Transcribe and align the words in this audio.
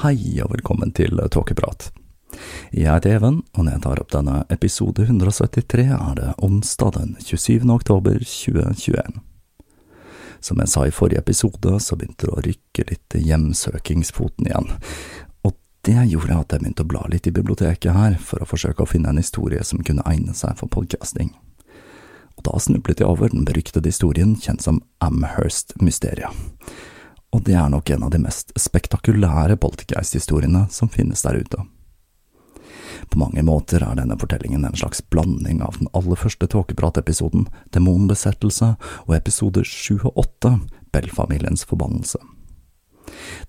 Hei 0.00 0.38
og 0.40 0.48
velkommen 0.54 0.94
til 0.96 1.18
Tåkeprat. 1.28 1.90
Jeg 2.72 2.88
heter 2.88 3.18
Even, 3.18 3.42
og 3.52 3.66
når 3.66 3.74
jeg 3.74 3.80
tar 3.84 3.98
opp 4.00 4.12
denne 4.14 4.36
episode 4.48 5.04
173, 5.04 5.82
er 5.92 6.14
det 6.16 6.28
onsdag 6.40 6.94
den 6.94 7.10
27. 7.20 7.66
oktober 7.74 8.14
2021. 8.16 9.18
Som 10.40 10.62
jeg 10.62 10.72
sa 10.72 10.86
i 10.88 10.94
forrige 10.96 11.20
episode, 11.20 11.74
så 11.84 11.98
begynte 12.00 12.30
det 12.30 12.32
å 12.32 12.44
rykke 12.46 12.86
litt 12.88 13.16
hjemsøkingsfoten 13.26 14.48
igjen, 14.48 14.70
og 15.44 15.58
det 15.84 15.98
gjorde 16.14 16.38
at 16.38 16.54
jeg 16.56 16.64
begynte 16.64 16.86
å 16.86 16.92
bla 16.94 17.02
litt 17.12 17.28
i 17.28 17.34
biblioteket 17.36 17.92
her 17.92 18.16
for 18.16 18.40
å 18.40 18.48
forsøke 18.48 18.86
å 18.86 18.88
finne 18.88 19.12
en 19.12 19.20
historie 19.20 19.60
som 19.68 19.84
kunne 19.84 20.06
egne 20.08 20.32
seg 20.32 20.56
for 20.62 20.72
podcasting. 20.72 21.34
Og 22.40 22.46
da 22.48 22.56
snublet 22.56 23.04
jeg 23.04 23.10
over 23.10 23.28
den 23.28 23.44
beryktede 23.44 23.92
historien 23.92 24.32
kjent 24.40 24.64
som 24.64 24.80
Amherst-mysteriet 25.04 26.32
og 27.30 27.44
det 27.46 27.54
er 27.54 27.68
nok 27.70 27.90
en 27.90 28.06
av 28.06 28.14
de 28.14 28.22
mest 28.22 28.50
spektakulære 28.58 29.58
poltergeist-historiene 29.62 30.66
som 30.70 30.90
finnes 30.90 31.22
der 31.26 31.38
ute. 31.42 31.66
På 33.10 33.18
mange 33.18 33.42
måter 33.42 33.82
er 33.82 33.96
denne 33.98 34.18
fortellingen 34.18 34.64
en 34.66 34.76
slags 34.76 35.00
blanding 35.10 35.62
av 35.64 35.78
den 35.78 35.88
aller 35.96 36.18
første 36.18 36.46
tåkepratepisoden, 36.50 37.46
Demonbesettelse, 37.74 38.74
og 39.06 39.16
episode 39.16 39.64
sju 39.66 39.96
og 40.02 40.20
åtte, 40.26 40.58
Bell-familiens 40.92 41.64
forbannelse. 41.66 42.20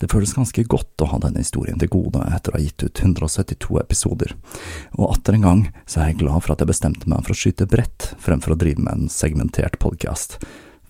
Det 0.00 0.08
føles 0.10 0.34
ganske 0.34 0.64
godt 0.66 1.02
å 1.04 1.10
ha 1.12 1.20
denne 1.22 1.42
historien 1.44 1.78
til 1.78 1.90
gode 1.92 2.24
etter 2.34 2.50
å 2.50 2.58
ha 2.58 2.62
gitt 2.64 2.82
ut 2.82 3.02
172 3.04 3.78
episoder, 3.82 4.34
og 4.98 5.12
atter 5.12 5.38
en 5.38 5.46
gang 5.46 5.62
så 5.86 6.02
er 6.02 6.10
jeg 6.10 6.22
glad 6.24 6.42
for 6.42 6.54
at 6.54 6.64
jeg 6.64 6.72
bestemte 6.72 7.10
meg 7.10 7.22
for 7.22 7.34
å 7.34 7.38
skyte 7.38 7.68
bredt 7.70 8.12
fremfor 8.22 8.56
å 8.56 8.58
drive 8.58 8.82
med 8.82 8.92
en 8.96 9.12
segmentert 9.12 9.78
podkast, 9.82 10.40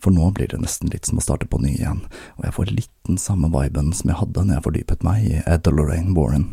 for 0.02 0.14
nå 0.14 0.30
blir 0.34 0.50
det 0.50 0.58
nesten 0.58 0.90
litt 0.90 1.06
som 1.06 1.20
å 1.20 1.24
starte 1.24 1.46
på 1.46 1.60
ny 1.62 1.76
igjen, 1.76 2.02
og 2.38 2.46
jeg 2.46 2.56
får 2.56 2.72
litt 2.74 2.94
den 3.06 3.20
samme 3.22 3.50
viben 3.54 3.92
som 3.94 4.10
jeg 4.10 4.18
hadde 4.18 4.44
når 4.44 4.58
jeg 4.58 4.66
fordypet 4.66 5.06
meg 5.06 5.28
i 5.28 5.36
Ed 5.46 5.70
og 5.70 5.78
Lorraine 5.78 6.16
Warren. 6.16 6.48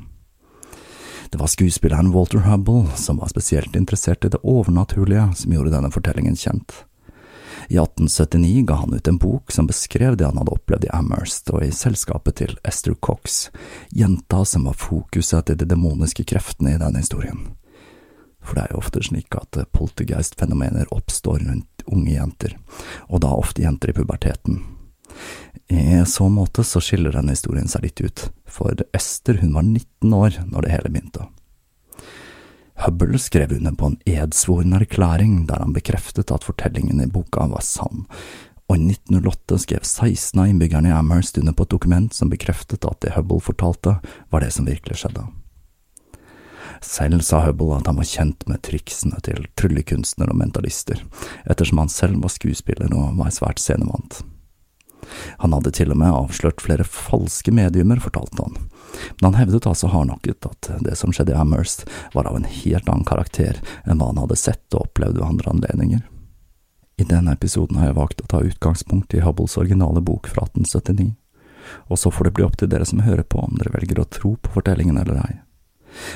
Det 1.30 1.38
var 1.38 1.50
skuespilleren 1.50 2.12
Walter 2.14 2.46
Hubble 2.46 2.88
som 2.98 3.18
var 3.22 3.30
spesielt 3.30 3.76
interessert 3.76 4.26
i 4.26 4.32
det 4.34 4.42
overnaturlige 4.42 5.28
som 5.38 5.54
gjorde 5.54 5.74
denne 5.76 5.92
fortellingen 5.94 6.38
kjent. 6.38 6.84
I 7.70 7.78
1879 7.78 8.64
ga 8.66 8.80
han 8.82 8.94
ut 8.94 9.08
en 9.08 9.18
bok 9.22 9.52
som 9.52 9.68
beskrev 9.70 10.18
det 10.18 10.26
han 10.26 10.40
hadde 10.42 10.56
opplevd 10.56 10.88
i 10.88 10.94
Amherst 10.96 11.52
og 11.54 11.62
i 11.62 11.74
selskapet 11.76 12.40
til 12.42 12.56
Esther 12.66 12.96
Cox, 12.98 13.50
jenta 13.94 14.42
som 14.46 14.66
var 14.66 14.78
fokuset 14.80 15.46
til 15.46 15.60
de 15.60 15.68
demoniske 15.70 16.26
kreftene 16.26 16.74
i 16.74 16.82
denne 16.82 17.04
historien. 17.04 17.44
For 18.42 18.58
det 18.58 18.64
er 18.64 18.74
jo 18.74 18.82
ofte 18.82 19.04
slik 19.06 19.36
at 19.38 19.60
poltergeist-fenomener 19.76 20.90
oppstår 20.96 21.44
rundt 21.46 21.79
unge 21.94 22.14
jenter, 22.14 22.56
og 23.08 23.24
da 23.26 23.34
ofte 23.36 23.64
jenter 23.66 23.92
i 23.92 23.98
puberteten. 23.98 24.62
I 25.70 26.04
så 26.08 26.30
måte 26.30 26.64
så 26.66 26.82
skiller 26.82 27.14
denne 27.14 27.36
historien 27.36 27.70
seg 27.70 27.86
litt 27.86 28.02
ut, 28.02 28.30
for 28.50 28.80
Ester 28.96 29.42
hun 29.44 29.54
var 29.58 29.68
19 29.68 30.16
år 30.16 30.40
når 30.50 30.66
det 30.66 30.74
hele 30.74 30.94
begynte. 30.94 31.28
Hubble 32.80 33.20
skrev 33.20 33.52
under 33.58 33.76
på 33.76 33.90
en 33.90 33.98
edsvoren 34.08 34.78
erklæring 34.78 35.42
der 35.50 35.60
han 35.60 35.76
bekreftet 35.76 36.32
at 36.32 36.46
fortellingen 36.48 37.02
i 37.04 37.10
boka 37.12 37.50
var 37.52 37.66
sann, 37.66 38.06
og 38.70 38.78
i 38.78 38.94
1908 38.94 39.60
skrev 39.66 39.84
16 39.84 40.40
av 40.40 40.48
innbyggerne 40.48 40.92
i 40.92 40.96
Amherst 40.96 41.38
under 41.42 41.58
på 41.58 41.66
et 41.66 41.74
dokument 41.74 42.14
som 42.16 42.32
bekreftet 42.32 42.86
at 42.88 43.02
det 43.04 43.16
Hubble 43.18 43.42
fortalte, 43.44 43.98
var 44.30 44.46
det 44.46 44.54
som 44.56 44.70
virkelig 44.70 45.02
skjedde. 45.02 45.26
Selv 46.82 47.22
sa 47.28 47.44
Hubble 47.46 47.76
at 47.76 47.88
han 47.90 48.00
var 48.00 48.08
kjent 48.08 48.46
med 48.48 48.62
triksene 48.64 49.20
til 49.26 49.46
tryllekunstnere 49.60 50.32
og 50.34 50.40
mentalister, 50.40 51.02
ettersom 51.46 51.84
han 51.84 51.92
selv 51.92 52.22
var 52.24 52.34
skuespiller 52.34 52.94
og 52.96 53.18
var 53.20 53.34
svært 53.36 53.60
scenevant. 53.60 54.22
Han 55.42 55.54
hadde 55.56 55.72
til 55.74 55.92
og 55.92 55.98
med 56.00 56.14
avslørt 56.14 56.62
flere 56.62 56.86
falske 56.86 57.52
mediumer, 57.56 58.00
fortalte 58.04 58.46
han, 58.46 58.58
men 59.20 59.30
han 59.30 59.40
hevdet 59.40 59.68
altså 59.70 59.90
hardnakket 59.92 60.46
at 60.50 60.70
det 60.86 60.96
som 61.00 61.14
skjedde 61.16 61.34
i 61.34 61.40
Amherst 61.40 61.86
var 62.14 62.30
av 62.30 62.38
en 62.38 62.48
helt 62.48 62.90
annen 62.90 63.08
karakter 63.08 63.60
enn 63.86 64.00
hva 64.00 64.12
han 64.12 64.22
hadde 64.24 64.40
sett 64.40 64.78
og 64.78 64.88
opplevd 64.88 65.20
ved 65.20 65.28
andre 65.28 65.56
anledninger. 65.56 66.06
I 67.00 67.08
denne 67.08 67.34
episoden 67.34 67.80
har 67.80 67.90
jeg 67.90 68.00
valgt 68.00 68.24
å 68.24 68.30
ta 68.30 68.44
utgangspunkt 68.44 69.16
i 69.16 69.24
Hubbles 69.24 69.58
originale 69.58 70.04
bok 70.04 70.28
fra 70.28 70.46
1879, 70.50 71.14
og 71.88 72.00
så 72.02 72.12
får 72.12 72.28
det 72.28 72.36
bli 72.38 72.48
opp 72.48 72.58
til 72.60 72.72
dere 72.72 72.88
som 72.88 73.04
hører 73.06 73.24
på 73.24 73.42
om 73.44 73.56
dere 73.60 73.72
velger 73.78 74.02
å 74.02 74.10
tro 74.10 74.36
på 74.36 74.58
fortellingen 74.58 75.00
eller 75.00 75.22
ei. 75.24 75.38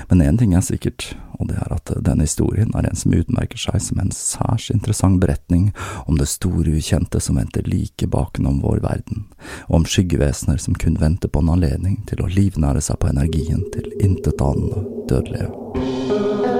Men 0.09 0.21
én 0.21 0.37
ting 0.39 0.53
er 0.53 0.63
sikkert, 0.65 1.13
og 1.39 1.49
det 1.49 1.57
er 1.59 1.73
at 1.75 1.91
denne 2.05 2.27
historien 2.27 2.71
er 2.77 2.87
en 2.87 2.99
som 2.99 3.15
utmerker 3.15 3.59
seg 3.59 3.81
som 3.83 3.99
en 4.01 4.13
særs 4.15 4.69
interessant 4.73 5.19
beretning 5.23 5.71
om 6.05 6.19
det 6.19 6.29
store 6.31 6.77
ukjente 6.77 7.21
som 7.23 7.39
venter 7.41 7.67
like 7.67 8.07
bakenom 8.07 8.61
vår 8.63 8.83
verden, 8.85 9.25
og 9.67 9.81
om 9.81 9.89
skyggevesener 9.89 10.61
som 10.61 10.77
kun 10.79 10.99
venter 11.01 11.31
på 11.31 11.43
en 11.43 11.53
anledning 11.57 12.01
til 12.09 12.23
å 12.23 12.31
livnære 12.31 12.83
seg 12.83 13.01
på 13.01 13.11
energien 13.11 13.65
til 13.75 13.91
intetanende 13.99 14.85
dødelige. 15.09 16.52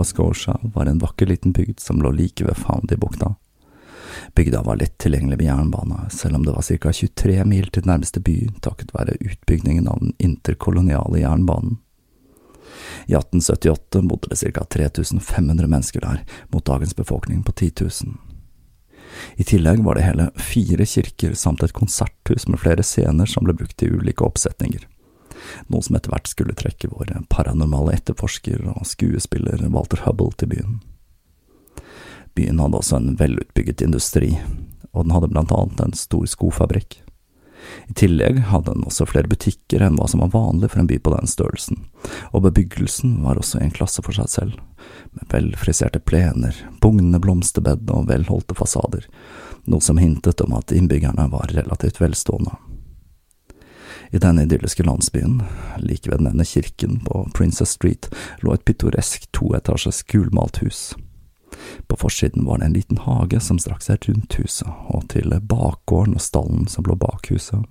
Nova 0.00 0.04
Scotia 0.04 0.58
var 0.62 0.86
en 0.86 0.98
vakker 0.98 1.26
liten 1.26 1.52
bygd 1.52 1.80
som 1.80 2.02
lå 2.02 2.10
like 2.10 2.44
ved 2.44 2.56
Foundy-bukta. 2.56 3.34
Bygda 4.34 4.62
var 4.62 4.76
lett 4.76 4.98
tilgjengelig 4.98 5.36
med 5.36 5.46
jernbane, 5.46 6.10
selv 6.10 6.36
om 6.36 6.44
det 6.46 6.52
var 6.52 6.62
ca 6.62 6.92
23 6.92 7.44
mil 7.44 7.66
til 7.68 7.84
nærmeste 7.84 8.20
by 8.20 8.48
takket 8.64 8.94
være 8.94 9.18
utbyggingen 9.20 9.88
av 9.88 9.98
den 10.00 10.14
interkoloniale 10.18 11.20
jernbanen. 11.20 11.76
I 13.12 13.18
1878 13.18 14.00
bodde 14.08 14.30
det 14.32 14.40
ca 14.40 14.64
3500 14.64 15.68
mennesker 15.68 16.00
der, 16.00 16.24
mot 16.48 16.64
dagens 16.64 16.96
befolkning 16.96 17.42
på 17.44 17.52
10 17.52 17.72
000. 17.80 18.16
I 19.36 19.44
tillegg 19.44 19.84
var 19.84 20.00
det 20.00 20.06
hele 20.08 20.30
fire 20.40 20.86
kirker 20.86 21.36
samt 21.36 21.62
et 21.62 21.76
konserthus 21.76 22.48
med 22.48 22.64
flere 22.64 22.82
scener 22.82 23.28
som 23.28 23.44
ble 23.44 23.52
brukt 23.52 23.84
i 23.84 23.92
ulike 23.92 24.24
oppsetninger 24.24 24.88
noe 25.68 25.84
som 25.84 25.96
etter 25.96 26.12
hvert 26.12 26.30
skulle 26.30 26.56
trekke 26.58 26.90
vår 26.92 27.12
paranormale 27.32 27.96
etterforsker 27.98 28.64
og 28.74 28.86
skuespiller 28.88 29.62
Walter 29.68 30.02
Hubble 30.06 30.32
til 30.40 30.52
byen. 30.54 30.80
Byen 32.38 32.60
hadde 32.62 32.78
også 32.78 32.98
en 33.00 33.14
velutbygget 33.20 33.82
industri, 33.84 34.34
og 34.92 35.06
den 35.06 35.14
hadde 35.14 35.30
blant 35.32 35.52
annet 35.54 35.80
en 35.82 35.96
stor 35.98 36.26
skofabrikk. 36.30 37.00
I 37.88 37.94
tillegg 37.94 38.38
hadde 38.48 38.72
den 38.72 38.86
også 38.88 39.06
flere 39.08 39.28
butikker 39.28 39.82
enn 39.84 39.98
hva 39.98 40.06
som 40.08 40.22
var 40.22 40.32
vanlig 40.32 40.70
for 40.72 40.82
en 40.82 40.88
by 40.88 40.96
på 41.02 41.12
den 41.12 41.28
størrelsen, 41.28 41.82
og 42.32 42.46
bebyggelsen 42.46 43.18
var 43.24 43.40
også 43.40 43.60
en 43.60 43.74
klasse 43.74 44.02
for 44.06 44.16
seg 44.16 44.30
selv, 44.32 44.56
med 45.12 45.28
velfriserte 45.32 46.00
plener, 46.00 46.56
bugnende 46.80 47.20
blomsterbed 47.22 47.90
og 47.92 48.08
velholdte 48.08 48.56
fasader, 48.58 49.06
noe 49.70 49.84
som 49.84 50.00
hintet 50.00 50.40
om 50.44 50.56
at 50.56 50.72
innbyggerne 50.72 51.28
var 51.34 51.52
relativt 51.52 52.00
velstående. 52.00 52.56
I 54.10 54.18
denne 54.18 54.42
idylliske 54.42 54.82
landsbyen, 54.82 55.42
like 55.78 56.10
ved 56.10 56.18
den 56.18 56.26
ene 56.32 56.44
kirken 56.44 57.00
på 57.06 57.28
Princess 57.34 57.76
Street, 57.78 58.08
lå 58.42 58.54
et 58.54 58.64
pittoresk 58.64 59.28
toetasjes 59.32 60.02
gulmalt 60.02 60.62
hus. 60.64 60.94
På 61.86 61.96
forsiden 61.96 62.44
var 62.44 62.58
det 62.58 62.64
en 62.64 62.72
liten 62.72 62.98
hage 63.04 63.40
som 63.40 63.58
strakk 63.58 63.84
seg 63.86 64.08
rundt 64.08 64.34
huset, 64.40 64.68
og 64.90 65.06
til 65.12 65.34
bakgården 65.40 66.18
og 66.18 66.24
stallen 66.24 66.66
som 66.70 66.86
lå 66.88 66.96
bak 66.98 67.30
huset. 67.30 67.62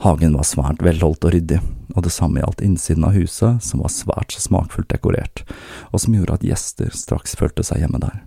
Hagen 0.00 0.34
var 0.34 0.48
svært 0.48 0.82
velholdt 0.82 1.26
og 1.28 1.34
ryddig, 1.34 1.60
og 1.94 2.02
det 2.06 2.12
samme 2.14 2.40
gjaldt 2.40 2.62
innsiden 2.64 3.04
av 3.04 3.14
huset, 3.14 3.60
som 3.62 3.82
var 3.84 3.92
svært 3.92 4.32
smakfullt 4.32 4.88
dekorert, 4.88 5.44
og 5.92 6.00
som 6.00 6.16
gjorde 6.16 6.38
at 6.38 6.46
gjester 6.46 6.94
straks 6.96 7.36
følte 7.36 7.66
seg 7.66 7.84
hjemme 7.84 8.00
der. 8.02 8.22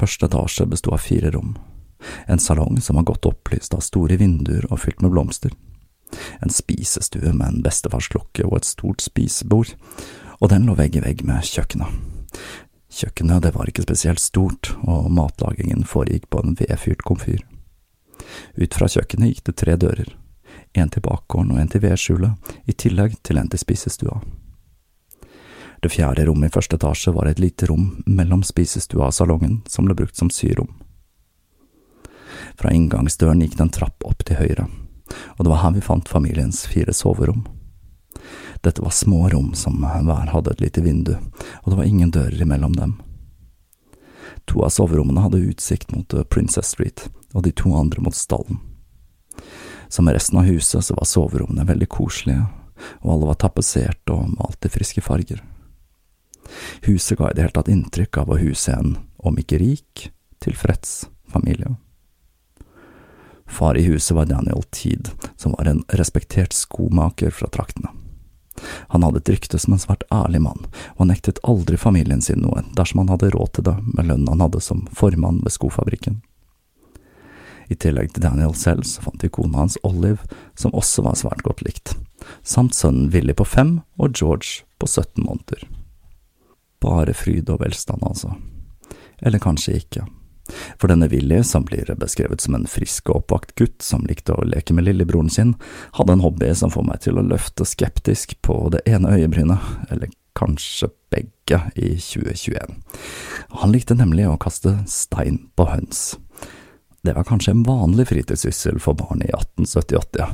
Første 0.00 0.30
etasje 0.30 0.64
besto 0.70 0.94
av 0.96 1.04
fire 1.04 1.34
rom, 1.34 1.58
en 2.26 2.38
salong 2.38 2.80
som 2.80 2.96
var 2.96 3.08
godt 3.10 3.28
opplyst 3.30 3.74
av 3.74 3.84
store 3.84 4.16
vinduer 4.20 4.66
og 4.70 4.82
fylt 4.84 5.02
med 5.04 5.12
blomster. 5.14 5.52
En 6.42 6.50
spisestue 6.50 7.32
med 7.32 7.46
en 7.46 7.62
bestefarsklokke 7.64 8.46
og 8.48 8.60
et 8.60 8.70
stort 8.70 9.04
spisebord, 9.04 9.74
og 10.40 10.50
den 10.50 10.66
lå 10.66 10.74
vegg 10.78 10.96
i 10.96 11.04
vegg 11.04 11.22
med 11.28 11.44
kjøkkenet. 11.46 12.00
Kjøkkenet 12.90 13.44
det 13.44 13.54
var 13.54 13.70
ikke 13.70 13.86
spesielt 13.86 14.20
stort, 14.22 14.72
og 14.82 15.10
matlagingen 15.14 15.86
foregikk 15.86 16.26
på 16.30 16.42
en 16.42 16.56
vedfyrt 16.58 17.04
komfyr. 17.06 17.44
Ut 18.58 18.74
fra 18.74 18.88
kjøkkenet 18.90 19.30
gikk 19.30 19.46
det 19.46 19.56
tre 19.62 19.76
dører, 19.78 20.10
en 20.74 20.90
til 20.90 21.04
bakgården 21.06 21.54
og 21.54 21.62
en 21.62 21.70
til 21.70 21.84
vedskjulet, 21.84 22.52
i 22.66 22.74
tillegg 22.74 23.16
til 23.22 23.38
en 23.38 23.50
til 23.50 23.62
spisestua. 23.62 24.18
Det 25.80 25.88
fjerde 25.88 26.26
rommet 26.28 26.50
i 26.50 26.54
første 26.54 26.76
etasje 26.76 27.14
var 27.16 27.30
et 27.30 27.40
lite 27.40 27.70
rom 27.70 28.02
mellom 28.06 28.42
spisestua 28.44 29.08
og 29.08 29.16
salongen, 29.16 29.62
som 29.68 29.86
ble 29.86 29.96
brukt 29.96 30.18
som 30.18 30.28
syrom. 30.30 30.68
Fra 32.60 32.72
inngangsdøren 32.76 33.40
gikk 33.40 33.56
det 33.56 33.64
en 33.64 33.72
trapp 33.72 34.04
opp 34.04 34.24
til 34.28 34.36
høyre, 34.36 34.66
og 35.38 35.44
det 35.44 35.52
var 35.52 35.62
her 35.62 35.76
vi 35.78 35.84
fant 35.84 36.08
familiens 36.08 36.66
fire 36.68 36.92
soverom. 36.92 37.46
Dette 38.60 38.84
var 38.84 38.92
små 38.92 39.30
rom 39.32 39.54
som 39.56 39.80
hver 39.80 40.28
hadde 40.34 40.52
et 40.52 40.60
lite 40.60 40.84
vindu, 40.84 41.14
og 41.62 41.72
det 41.72 41.78
var 41.78 41.88
ingen 41.88 42.12
dører 42.12 42.42
imellom 42.44 42.76
dem. 42.76 42.98
To 44.44 44.64
av 44.66 44.74
soverommene 44.74 45.24
hadde 45.24 45.40
utsikt 45.48 45.92
mot 45.94 46.12
eh, 46.12 46.26
Princess 46.28 46.74
Street, 46.74 47.06
og 47.32 47.46
de 47.46 47.52
to 47.56 47.72
andre 47.78 48.02
mot 48.04 48.16
stallen. 48.16 48.60
Som 49.88 50.10
resten 50.12 50.38
av 50.38 50.48
huset 50.50 50.84
så 50.84 50.96
var 50.98 51.08
soverommene 51.08 51.64
veldig 51.66 51.88
koselige, 51.90 52.44
og 53.00 53.14
alle 53.14 53.32
var 53.32 53.40
tapetsert 53.40 54.12
og 54.12 54.34
malt 54.36 54.68
i 54.68 54.72
friske 54.72 55.04
farger. 55.04 55.40
Huset 56.84 57.16
ga 57.18 57.30
i 57.30 57.36
det 57.36 57.46
hele 57.46 57.56
tatt 57.56 57.70
inntrykk 57.72 58.20
av 58.20 58.32
å 58.32 58.40
huse 58.40 58.74
en, 58.74 58.96
om 59.18 59.38
ikke 59.38 59.60
rik, 59.62 60.10
tilfreds 60.42 61.06
familie. 61.30 61.78
Far 63.50 63.76
i 63.76 63.82
huset 63.82 64.14
var 64.16 64.30
Daniel 64.30 64.62
Teed, 64.70 65.10
som 65.36 65.52
var 65.58 65.68
en 65.68 65.82
respektert 65.88 66.52
skomaker 66.52 67.30
fra 67.34 67.48
traktene. 67.50 67.90
Han 68.88 69.02
hadde 69.02 69.22
et 69.22 69.30
rykte 69.34 69.58
som 69.58 69.74
en 69.74 69.80
svært 69.82 70.04
ærlig 70.12 70.42
mann, 70.44 70.66
og 70.96 71.08
nektet 71.10 71.40
aldri 71.48 71.78
familien 71.80 72.22
sin 72.22 72.42
noe 72.44 72.62
dersom 72.76 73.02
han 73.02 73.12
hadde 73.14 73.32
råd 73.34 73.54
til 73.56 73.66
det 73.70 73.76
med 73.86 74.06
lønnen 74.06 74.28
han 74.30 74.44
hadde 74.44 74.62
som 74.64 74.84
formann 74.96 75.40
ved 75.44 75.54
skofabrikken. 75.56 76.20
I 77.70 77.78
tillegg 77.78 78.12
til 78.12 78.24
Daniel 78.24 78.54
selv 78.58 78.86
så 78.88 79.02
fant 79.04 79.22
vi 79.22 79.30
kona 79.30 79.62
hans 79.62 79.78
Olive, 79.86 80.26
som 80.58 80.74
også 80.74 81.04
var 81.06 81.18
svært 81.18 81.44
godt 81.46 81.62
likt, 81.66 81.94
samt 82.42 82.74
sønnen 82.74 83.12
Willy 83.14 83.36
på 83.38 83.46
fem 83.46 83.78
og 83.98 84.16
George 84.18 84.66
på 84.78 84.90
17 84.90 85.22
måneder. 85.22 85.66
Bare 86.82 87.14
fryd 87.14 87.50
og 87.52 87.60
velstand, 87.62 88.02
altså. 88.02 88.34
Eller 89.20 89.42
kanskje 89.42 89.76
ikke. 89.78 90.06
For 90.80 90.90
denne 90.90 91.08
Willy, 91.12 91.42
som 91.46 91.66
blir 91.68 91.90
beskrevet 92.00 92.44
som 92.44 92.56
en 92.56 92.68
frisk 92.70 93.10
og 93.10 93.22
oppvakt 93.22 93.54
gutt 93.60 93.84
som 93.84 94.06
likte 94.08 94.36
å 94.36 94.46
leke 94.46 94.76
med 94.76 94.88
lillebroren 94.88 95.30
sin, 95.32 95.54
hadde 95.98 96.16
en 96.16 96.24
hobby 96.24 96.52
som 96.56 96.72
får 96.72 96.86
meg 96.86 97.04
til 97.04 97.20
å 97.20 97.26
løfte 97.26 97.66
skeptisk 97.68 98.36
på 98.46 98.62
det 98.74 98.84
ene 98.90 99.16
øyebrynet, 99.16 99.70
eller 99.90 100.12
kanskje 100.38 100.90
begge, 101.10 101.60
i 101.74 101.96
2021. 101.98 102.76
Han 103.60 103.72
likte 103.74 103.96
nemlig 103.98 104.28
å 104.30 104.38
kaste 104.38 104.76
stein 104.86 105.48
på 105.58 105.66
høns. 105.66 106.14
Det 107.02 107.14
var 107.16 107.24
kanskje 107.24 107.54
en 107.56 107.64
vanlig 107.64 108.06
fritidssyssel 108.10 108.78
for 108.82 108.94
barn 108.98 109.24
i 109.24 109.30
1878, 109.32 110.26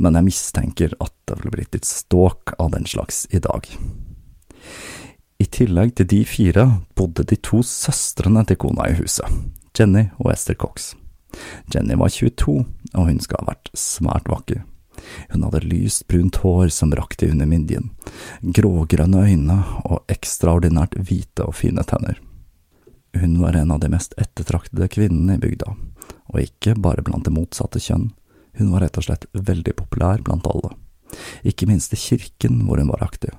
men 0.00 0.16
jeg 0.16 0.26
mistenker 0.26 0.94
at 1.04 1.12
det 1.28 1.36
ville 1.38 1.52
blitt 1.52 1.76
litt 1.76 1.88
ståk 1.88 2.56
av 2.58 2.72
den 2.72 2.88
slags 2.88 3.26
i 3.30 3.42
dag. 3.44 3.68
I 5.38 5.46
tillegg 5.52 5.92
til 5.98 6.08
de 6.08 6.22
fire 6.24 6.64
bodde 6.96 7.26
de 7.28 7.36
to 7.44 7.60
søstrene 7.66 8.44
til 8.48 8.58
kona 8.64 8.88
i 8.88 8.96
huset, 8.96 9.28
Jenny 9.78 10.06
og 10.22 10.30
Esther 10.32 10.54
Cox. 10.54 10.94
Jenny 11.74 11.96
var 11.98 12.08
22, 12.08 12.60
og 12.94 13.08
hun 13.08 13.18
skal 13.22 13.42
ha 13.42 13.50
vært 13.50 13.70
svært 13.74 14.28
vakker. 14.30 14.62
Hun 15.32 15.42
hadde 15.42 15.64
lyst 15.66 16.06
brunt 16.08 16.38
hår 16.44 16.70
som 16.72 16.94
rakk 16.94 17.16
til 17.18 17.32
under 17.34 17.48
midjen, 17.50 17.90
grågrønne 18.54 19.24
øyne 19.26 19.56
og 19.82 20.04
ekstraordinært 20.12 20.94
hvite 21.00 21.48
og 21.48 21.56
fine 21.58 21.82
tenner. 21.90 22.20
Hun 23.18 23.40
var 23.42 23.58
en 23.58 23.74
av 23.74 23.82
de 23.82 23.90
mest 23.90 24.14
ettertraktede 24.18 24.88
kvinnene 24.90 25.36
i 25.36 25.42
bygda, 25.42 25.74
og 26.30 26.40
ikke 26.40 26.76
bare 26.78 27.02
blant 27.06 27.26
det 27.26 27.34
motsatte 27.34 27.82
kjønn, 27.82 28.12
hun 28.58 28.70
var 28.70 28.86
rett 28.86 28.98
og 29.00 29.08
slett 29.08 29.26
veldig 29.34 29.74
populær 29.80 30.22
blant 30.22 30.46
alle, 30.50 30.70
ikke 31.42 31.66
minst 31.66 31.94
i 31.94 31.98
kirken 31.98 32.62
hvor 32.68 32.78
hun 32.78 32.94
var 32.94 33.02
aktiv. 33.06 33.34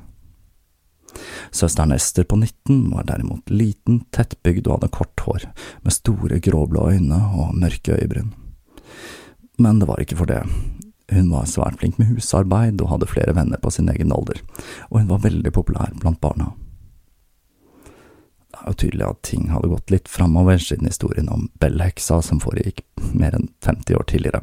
Søsteren 1.56 1.94
Ester 1.96 2.28
på 2.28 2.38
19 2.40 2.90
var 2.94 3.08
derimot 3.10 3.52
liten, 3.52 4.04
tettbygd 4.16 4.68
og 4.68 4.80
hadde 4.80 4.94
kort 4.96 5.26
hår, 5.28 5.48
med 5.86 5.96
store 5.96 6.40
gråblå 6.44 6.90
øyne 6.96 7.22
og 7.36 7.56
mørke 7.58 7.98
øyebryn. 7.98 8.34
Men 9.58 9.80
det 9.80 9.88
var 9.88 10.02
ikke 10.04 10.20
for 10.20 10.30
det. 10.30 10.44
Hun 11.12 11.30
var 11.32 11.48
svært 11.50 11.80
flink 11.80 12.00
med 12.02 12.10
husarbeid 12.10 12.82
og 12.82 12.92
hadde 12.96 13.10
flere 13.10 13.36
venner 13.38 13.62
på 13.62 13.72
sin 13.72 13.90
egen 13.94 14.14
alder, 14.14 14.42
og 14.90 15.00
hun 15.00 15.10
var 15.12 15.26
veldig 15.28 15.54
populær 15.54 15.94
blant 16.02 16.22
barna. 16.22 16.52
Det 18.56 18.62
er 18.62 18.72
jo 18.72 18.80
tydelig 18.82 19.06
at 19.06 19.24
ting 19.28 19.50
hadde 19.52 19.70
gått 19.70 19.92
litt 19.92 20.10
framover 20.10 20.60
siden 20.64 20.88
historien 20.88 21.28
om 21.30 21.50
Bell-heksa 21.62 22.22
som 22.24 22.40
foregikk 22.42 22.86
mer 23.14 23.36
enn 23.36 23.50
50 23.66 24.00
år 24.00 24.08
tidligere. 24.10 24.42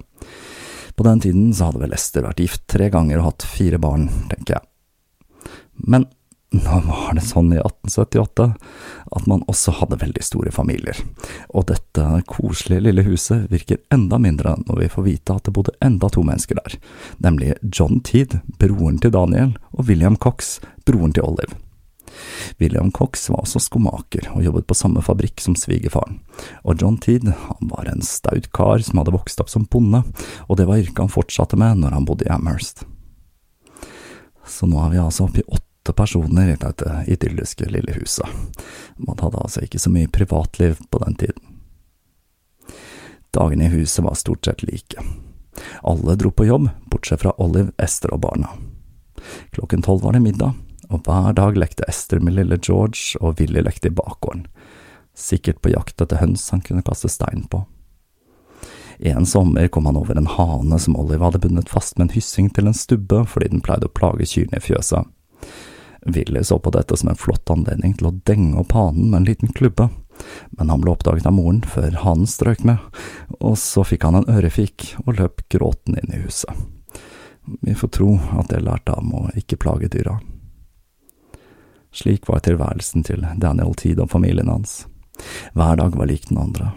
På 0.95 1.07
den 1.07 1.23
tiden 1.25 1.55
så 1.57 1.71
hadde 1.71 1.81
vel 1.81 1.97
Ester 1.97 2.27
vært 2.27 2.43
gift 2.45 2.67
tre 2.71 2.91
ganger 2.93 3.19
og 3.19 3.31
hatt 3.31 3.47
fire 3.49 3.81
barn, 3.81 4.11
tenker 4.31 4.59
jeg. 4.59 4.69
Men 5.89 6.07
nå 6.53 6.81
var 6.85 7.15
det 7.17 7.25
sånn 7.25 7.53
i 7.55 7.59
1878 7.61 8.47
at 9.17 9.27
man 9.31 9.45
også 9.49 9.73
hadde 9.79 10.01
veldig 10.03 10.25
store 10.25 10.53
familier, 10.53 10.99
og 11.49 11.67
dette 11.71 12.05
koselige 12.29 12.85
lille 12.85 13.05
huset 13.07 13.49
virker 13.53 13.81
enda 13.95 14.21
mindre 14.21 14.59
når 14.67 14.83
vi 14.83 14.91
får 14.93 15.07
vite 15.07 15.37
at 15.37 15.49
det 15.49 15.55
bodde 15.57 15.75
enda 15.85 16.11
to 16.13 16.25
mennesker 16.27 16.61
der, 16.61 16.77
nemlig 17.25 17.55
John 17.65 18.03
Teed, 18.05 18.39
broren 18.61 19.01
til 19.01 19.15
Daniel, 19.17 19.57
og 19.73 19.89
William 19.89 20.17
Cox, 20.21 20.59
broren 20.85 21.17
til 21.17 21.25
Olive. 21.25 21.57
William 22.61 22.93
Cox 22.93 23.31
var 23.33 23.47
også 23.47 23.63
skomaker 23.63 24.29
og 24.35 24.45
jobbet 24.45 24.69
på 24.69 24.77
samme 24.77 25.01
fabrikk 25.05 25.41
som 25.41 25.57
svigerfaren, 25.57 26.21
og 26.69 26.85
John 26.85 27.01
Teed 27.01 27.33
han 27.33 27.73
var 27.73 27.89
en 27.89 28.05
staut 28.05 28.51
kar 28.53 28.85
som 28.85 29.01
hadde 29.01 29.17
vokst 29.17 29.41
opp 29.41 29.53
som 29.53 29.65
bonde, 29.65 30.05
og 30.49 30.61
det 30.61 30.69
var 30.69 30.85
yrket 30.85 31.07
han 31.07 31.13
fortsatte 31.13 31.57
med 31.57 31.81
når 31.81 31.97
han 31.97 32.09
bodde 32.09 32.29
i 32.29 32.33
Amherst. 32.35 32.85
Så 34.45 34.67
nå 34.69 34.81
er 34.85 34.93
vi 34.93 35.01
altså 35.01 35.31
oppe 35.31 35.41
i 35.41 35.49
åtte 35.49 35.72
åtte 35.83 35.93
personer 35.93 36.49
i 36.49 36.57
dette 36.57 37.05
idylliske 37.07 37.65
lille 37.65 37.93
huset. 37.93 38.27
Man 38.97 39.19
hadde 39.19 39.39
altså 39.39 39.65
ikke 39.65 39.79
så 39.79 39.91
mye 39.91 40.09
privatliv 40.09 40.79
på 40.91 40.99
den 41.03 41.15
tiden. 41.15 41.43
Dagene 43.35 43.67
i 43.67 43.73
huset 43.73 44.05
var 44.05 44.15
stort 44.15 44.45
sett 44.47 44.63
like. 44.63 45.03
Alle 45.83 46.15
dro 46.15 46.31
på 46.31 46.47
jobb, 46.47 46.69
bortsett 46.91 47.21
fra 47.21 47.33
Olive, 47.39 47.73
Ester 47.79 48.13
og 48.15 48.21
barna. 48.23 48.53
Klokken 49.51 49.83
tolv 49.83 50.05
var 50.05 50.13
det 50.13 50.23
middag, 50.23 50.55
og 50.91 51.03
hver 51.07 51.33
dag 51.35 51.57
lekte 51.57 51.89
Ester 51.89 52.21
med 52.21 52.37
lille 52.37 52.59
George, 52.63 53.19
og 53.21 53.41
Willy 53.41 53.63
lekte 53.65 53.89
i 53.89 53.97
bakgården, 53.97 54.47
sikkert 55.17 55.63
på 55.63 55.73
jakt 55.73 56.01
etter 56.01 56.21
høns 56.21 56.51
han 56.53 56.63
kunne 56.63 56.85
kaste 56.87 57.11
stein 57.11 57.49
på. 57.51 57.65
En 58.99 59.27
sommer 59.27 59.67
kom 59.69 59.89
han 59.89 59.97
over 59.99 60.15
en 60.15 60.31
hane 60.31 60.79
som 60.79 60.95
Olive 60.97 61.25
hadde 61.25 61.41
bundet 61.43 61.73
fast 61.73 61.99
med 61.99 62.07
en 62.07 62.15
hyssing 62.15 62.53
til 62.55 62.69
en 62.71 62.77
stubbe 62.77 63.25
fordi 63.27 63.51
den 63.51 63.65
pleide 63.65 63.89
å 63.89 63.97
plage 63.97 64.29
kyrne 64.31 64.61
i 64.61 64.63
fjøset. 64.63 65.09
Willy 66.07 66.45
så 66.45 66.59
på 66.59 66.73
dette 66.75 66.97
som 66.97 67.13
en 67.13 67.19
flott 67.19 67.51
anledning 67.51 67.95
til 67.99 68.09
å 68.11 68.17
denge 68.27 68.59
opp 68.61 68.75
hanen 68.77 69.11
med 69.11 69.21
en 69.21 69.29
liten 69.29 69.53
klubbe, 69.55 69.89
men 70.51 70.71
han 70.71 70.83
ble 70.83 70.93
oppdaget 70.93 71.27
av 71.27 71.37
moren 71.37 71.63
før 71.67 71.95
hanen 72.03 72.29
strøk 72.31 72.65
med, 72.67 72.83
og 73.41 73.57
så 73.59 73.85
fikk 73.87 74.07
han 74.09 74.21
en 74.21 74.31
ørefik 74.31 74.93
og 75.07 75.17
løp 75.21 75.45
gråten 75.53 75.99
inn 75.99 76.15
i 76.15 76.23
huset. 76.25 76.51
Vi 77.63 77.75
får 77.75 77.95
tro 77.97 78.17
at 78.39 78.51
det 78.53 78.63
lærte 78.63 78.95
ham 78.95 79.15
å 79.19 79.25
ikke 79.39 79.59
plage 79.63 79.91
dyra. 79.91 80.19
Slik 81.93 82.29
var 82.29 82.41
tilværelsen 82.41 83.05
til 83.05 83.27
Daniel 83.37 83.75
Teed 83.77 84.01
og 84.01 84.11
familien 84.11 84.49
hans. 84.49 84.87
Hver 85.53 85.77
dag 85.77 85.97
var 85.99 86.09
lik 86.09 86.29
den 86.31 86.41
andre. 86.41 86.73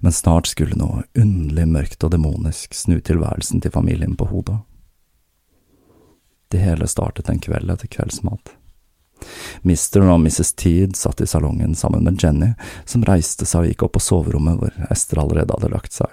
Men 0.00 0.12
snart 0.12 0.48
skulle 0.48 0.78
noe 0.78 1.04
underlig 1.18 1.66
mørkt 1.68 2.04
og 2.04 2.12
demonisk 2.14 2.76
snu 2.76 2.98
tilværelsen 3.00 3.60
til 3.64 3.74
familien 3.74 4.16
på 4.16 4.28
hodet. 4.30 4.60
Det 6.52 6.58
hele 6.60 6.86
startet 6.86 7.30
en 7.32 7.40
kveld 7.40 7.70
etter 7.72 7.88
kveldsmat. 7.88 8.50
Mr. 9.62 10.02
og 10.02 10.18
Mrs. 10.20 10.52
Teed 10.58 10.96
satt 10.98 11.22
i 11.24 11.26
salongen 11.26 11.74
sammen 11.74 12.04
med 12.04 12.20
Jenny, 12.20 12.50
som 12.84 13.04
reiste 13.08 13.46
seg 13.48 13.62
og 13.62 13.70
gikk 13.70 13.84
opp 13.86 13.94
på 13.96 14.02
soverommet 14.02 14.58
hvor 14.60 14.90
Ester 14.92 15.22
allerede 15.22 15.54
hadde 15.56 15.70
lagt 15.72 15.96
seg. 15.96 16.12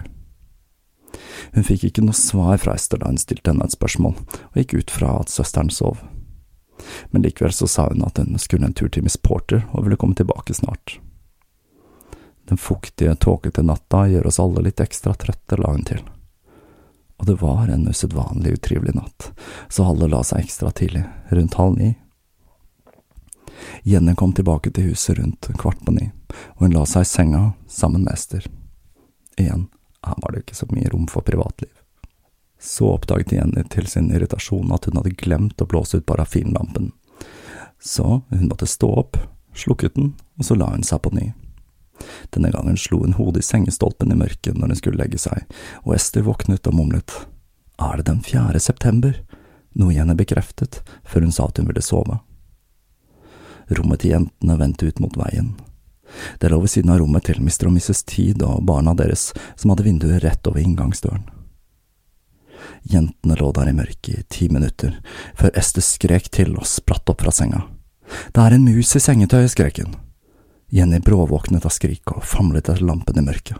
Hun 1.56 1.66
fikk 1.68 1.90
ikke 1.90 2.06
noe 2.06 2.16
svar 2.16 2.62
fra 2.62 2.78
Ester 2.78 3.02
da 3.02 3.10
hun 3.10 3.20
stilte 3.20 3.52
henne 3.52 3.68
et 3.68 3.76
spørsmål, 3.76 4.16
og 4.16 4.62
gikk 4.62 4.78
ut 4.78 4.94
fra 4.94 5.18
at 5.20 5.34
søsteren 5.34 5.74
sov. 5.74 6.00
Men 7.12 7.26
likevel 7.26 7.52
så 7.52 7.68
sa 7.68 7.90
hun 7.90 8.06
at 8.08 8.22
hun 8.22 8.40
skulle 8.40 8.70
en 8.70 8.78
tur 8.78 8.88
til 8.88 9.04
Miss 9.04 9.20
Porter 9.20 9.66
og 9.74 9.90
ville 9.90 10.00
komme 10.00 10.16
tilbake 10.16 10.56
snart. 10.56 11.02
Den 12.48 12.62
fuktige, 12.62 13.18
tåkete 13.20 13.66
natta 13.66 14.06
gjør 14.08 14.32
oss 14.32 14.40
alle 14.40 14.64
litt 14.70 14.80
ekstra 14.80 15.18
trøtte, 15.20 15.60
la 15.60 15.74
hun 15.76 15.84
til 15.90 16.06
og 17.20 17.26
det 17.26 17.36
var 17.42 17.68
en 17.68 17.88
usedvanlig 17.88 18.54
utrivelig 18.58 18.96
natt, 18.96 19.32
så 19.70 19.90
alle 19.92 20.08
la 20.08 20.22
seg 20.24 20.46
ekstra 20.46 20.72
tidlig, 20.72 21.04
rundt 21.30 21.58
halv 21.60 21.76
ni. 21.78 21.90
Jenny 23.84 24.16
kom 24.16 24.32
tilbake 24.34 24.72
til 24.72 24.92
huset 24.92 25.20
rundt 25.20 25.50
kvart 25.60 25.82
på 25.86 25.96
ni, 25.98 26.10
og 26.56 26.64
hun 26.64 26.78
la 26.78 26.86
seg 26.88 27.04
i 27.04 27.10
senga 27.10 27.42
sammen 27.68 28.06
med 28.06 28.14
Ester. 28.16 28.48
Igjen, 29.36 29.68
her 30.06 30.16
var 30.24 30.32
det 30.32 30.46
ikke 30.46 30.62
så 30.62 30.70
mye 30.72 30.92
rom 30.94 31.10
for 31.12 31.28
privatliv. 31.28 31.74
Så 32.60 32.88
oppdaget 32.94 33.36
Jenny 33.36 33.66
til 33.72 33.88
sin 33.88 34.12
irritasjon 34.16 34.72
at 34.76 34.88
hun 34.88 35.00
hadde 35.00 35.16
glemt 35.20 35.62
å 35.62 35.68
blåse 35.68 36.00
ut 36.00 36.08
parafinlampen, 36.08 36.94
så 37.80 38.22
hun 38.30 38.48
måtte 38.48 38.68
stå 38.68 38.94
opp, 39.04 39.20
slukket 39.56 39.96
den, 39.96 40.14
og 40.40 40.48
så 40.48 40.56
la 40.56 40.72
hun 40.72 40.88
seg 40.88 41.04
på 41.04 41.12
ny. 41.16 41.32
Denne 42.36 42.52
gangen 42.54 42.78
slo 42.78 43.02
hun 43.04 43.18
hodet 43.18 43.44
i 43.44 43.48
sengestolpen 43.50 44.14
i 44.14 44.18
mørket 44.20 44.58
når 44.58 44.74
hun 44.74 44.80
skulle 44.80 45.02
legge 45.02 45.20
seg, 45.22 45.46
og 45.86 45.96
Ester 45.98 46.26
våknet 46.28 46.68
og 46.70 46.78
mumlet. 46.78 47.16
Er 47.80 48.00
det 48.00 48.10
den 48.10 48.22
fjerde 48.26 48.60
september? 48.64 49.16
Noe 49.80 49.96
henne 49.96 50.18
bekreftet, 50.18 50.82
før 51.08 51.28
hun 51.28 51.34
sa 51.36 51.48
at 51.48 51.62
hun 51.62 51.70
ville 51.70 51.84
sove. 51.86 52.20
Rommet 53.70 54.02
til 54.02 54.16
jentene 54.16 54.58
vendte 54.60 54.90
ut 54.90 55.02
mot 55.04 55.18
veien. 55.20 55.54
Det 56.42 56.50
lå 56.50 56.58
ved 56.64 56.72
siden 56.74 56.90
av 56.90 57.04
rommet 57.04 57.28
til 57.30 57.42
Mr. 57.42 57.68
og 57.70 57.76
Mrs. 57.76 58.02
Teed 58.10 58.42
og 58.46 58.64
barna 58.66 58.96
deres, 58.98 59.30
som 59.56 59.72
hadde 59.72 59.86
vinduet 59.86 60.24
rett 60.26 60.50
over 60.50 60.64
inngangsdøren. 60.64 61.28
Jentene 62.90 63.38
lå 63.38 63.52
der 63.56 63.70
i 63.70 63.76
mørket 63.78 64.10
i 64.16 64.26
ti 64.32 64.50
minutter, 64.50 64.98
før 65.38 65.54
Ester 65.60 65.86
skrek 65.86 66.32
til 66.34 66.56
og 66.58 66.68
spratt 66.68 67.10
opp 67.12 67.22
fra 67.24 67.34
senga. 67.36 67.64
Det 68.34 68.42
er 68.42 68.56
en 68.56 68.66
mus 68.66 68.96
i 68.98 69.04
sengetøyet, 69.04 69.54
skrek 69.54 69.84
hun. 69.84 69.94
Jenny 70.70 71.00
bråvåknet 71.00 71.66
av 71.66 71.74
skriket 71.74 72.14
og 72.14 72.26
famlet 72.26 72.70
etter 72.70 72.84
lampen 72.86 73.18
i 73.18 73.26
mørket. 73.26 73.58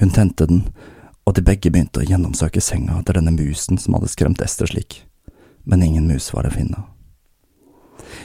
Hun 0.00 0.12
tente 0.16 0.46
den, 0.48 0.64
og 1.28 1.36
de 1.36 1.44
begge 1.44 1.70
begynte 1.70 2.00
å 2.00 2.06
gjennomsøke 2.08 2.60
senga 2.64 2.96
etter 3.00 3.18
denne 3.18 3.34
musen 3.36 3.78
som 3.78 3.98
hadde 3.98 4.08
skremt 4.08 4.40
Ester 4.44 4.70
slik, 4.70 5.02
men 5.68 5.84
ingen 5.84 6.08
mus 6.08 6.30
var 6.32 6.48
å 6.48 6.54
finne. 6.54 6.86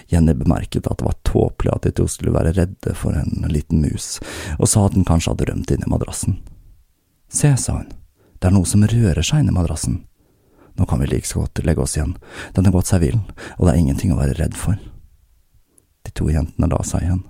Jenny 0.07 0.33
bemerket 0.39 0.87
at 0.87 0.99
det 0.99 1.07
var 1.07 1.19
tåpelig 1.27 1.73
at 1.75 1.83
de 1.83 1.93
to 1.99 2.07
skulle 2.11 2.35
være 2.35 2.55
redde 2.55 2.95
for 2.95 3.15
en 3.15 3.43
liten 3.51 3.83
mus, 3.83 4.17
og 4.55 4.71
sa 4.71 4.87
at 4.87 4.95
den 4.95 5.07
kanskje 5.07 5.33
hadde 5.33 5.51
rømt 5.51 5.71
inn 5.75 5.83
i 5.83 5.91
madrassen. 5.91 6.39
Se, 7.27 7.51
sa 7.59 7.81
hun, 7.81 7.91
det 8.39 8.47
er 8.47 8.55
noe 8.55 8.67
som 8.67 8.87
rører 8.87 9.25
seg 9.25 9.43
inni 9.43 9.55
madrassen. 9.55 10.05
Nå 10.79 10.85
kan 10.87 11.01
vi 11.01 11.09
like 11.11 11.27
så 11.27 11.43
godt 11.43 11.65
legge 11.65 11.83
oss 11.83 11.97
igjen, 11.97 12.15
den 12.55 12.69
har 12.69 12.75
gått 12.75 12.87
seg 12.87 13.03
vill, 13.03 13.19
og 13.57 13.65
det 13.67 13.73
er 13.73 13.81
ingenting 13.81 14.15
å 14.15 14.19
være 14.21 14.37
redd 14.39 14.55
for. 14.55 14.79
De 16.07 16.13
to 16.15 16.29
jentene 16.31 16.71
la 16.71 16.79
seg 16.87 17.03
igjen 17.03 17.25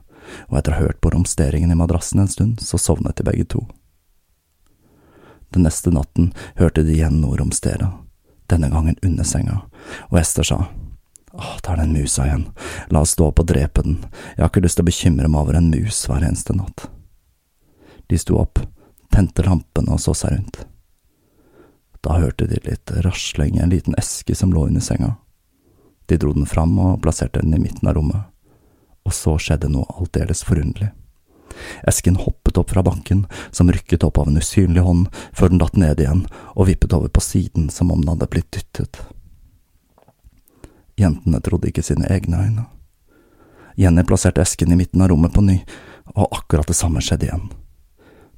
og 0.49 0.59
etter 0.59 0.73
å 0.73 0.77
ha 0.77 0.87
hørt 0.87 1.01
på 1.01 1.11
romsteringen 1.13 1.71
i 1.71 1.77
madrassen 1.77 2.21
en 2.23 2.31
stund, 2.31 2.61
så 2.61 2.79
sovnet 2.81 3.17
de 3.17 3.25
begge 3.27 3.45
to. 3.53 3.65
Den 5.55 5.63
neste 5.63 5.93
natten 5.95 6.33
hørte 6.55 6.83
de 6.83 6.97
igjen 6.97 7.21
noe 7.21 7.37
romstere, 7.39 7.91
denne 8.51 8.69
gangen 8.71 8.97
under 9.03 9.27
senga, 9.27 9.61
og 10.09 10.19
Ester 10.19 10.47
sa, 10.47 10.59
Åh, 11.37 11.57
det 11.61 11.69
er 11.69 11.77
den 11.83 11.93
musa 11.93 12.25
igjen, 12.25 12.47
la 12.89 13.03
oss 13.03 13.13
stå 13.13 13.27
opp 13.29 13.43
og 13.43 13.49
drepe 13.51 13.83
den, 13.85 13.99
jeg 14.35 14.41
har 14.41 14.49
ikke 14.49 14.63
lyst 14.65 14.79
til 14.79 14.87
å 14.87 14.89
bekymre 14.89 15.29
meg 15.29 15.43
over 15.43 15.59
en 15.59 15.69
mus 15.69 15.99
hver 16.09 16.25
eneste 16.25 16.55
natt. 16.57 16.87
De 18.07 18.17
sto 18.17 18.39
opp, 18.39 18.63
tente 19.13 19.45
lampen 19.45 19.91
og 19.91 20.01
så 20.01 20.15
seg 20.17 20.33
rundt. 20.33 20.63
Da 22.01 22.17
hørte 22.21 22.47
de 22.47 22.59
litt 22.63 22.91
rasling 23.03 23.57
i 23.57 23.63
en 23.63 23.73
liten 23.73 23.95
eske 23.99 24.35
som 24.35 24.53
lå 24.55 24.65
under 24.69 24.83
senga. 24.83 25.15
De 26.07 26.17
dro 26.17 26.31
den 26.33 26.47
fram 26.47 26.77
og 26.79 27.01
plasserte 27.03 27.43
den 27.43 27.55
i 27.57 27.59
midten 27.59 27.89
av 27.89 27.97
rommet 27.97 28.31
og 29.07 29.15
så 29.15 29.37
skjedde 29.39 29.71
noe 29.71 29.87
aldeles 29.97 30.43
forunderlig. 30.43 30.91
Esken 31.87 32.15
hoppet 32.15 32.57
opp 32.57 32.69
fra 32.69 32.83
banken, 32.83 33.25
som 33.51 33.71
rykket 33.71 34.03
opp 34.03 34.17
av 34.17 34.27
en 34.27 34.37
usynlig 34.37 34.83
hånd, 34.83 35.07
før 35.33 35.49
den 35.49 35.61
datt 35.61 35.77
ned 35.79 36.01
igjen 36.03 36.25
og 36.53 36.67
vippet 36.69 36.93
over 36.93 37.09
på 37.09 37.23
siden 37.23 37.69
som 37.73 37.91
om 37.91 38.01
den 38.03 38.11
hadde 38.13 38.29
blitt 38.31 38.51
dyttet. 38.51 38.99
Jentene 40.97 41.41
trodde 41.41 41.69
ikke 41.69 41.85
sine 41.85 42.09
egne 42.09 42.41
øyne. 42.41 42.65
Jenny 43.77 44.03
plasserte 44.03 44.41
esken 44.41 44.73
i 44.73 44.79
midten 44.79 45.01
av 45.05 45.11
rommet 45.11 45.33
på 45.33 45.43
ny, 45.45 45.59
og 46.15 46.33
akkurat 46.33 46.67
det 46.67 46.77
samme 46.77 47.01
skjedde 47.03 47.27
igjen. 47.29 47.49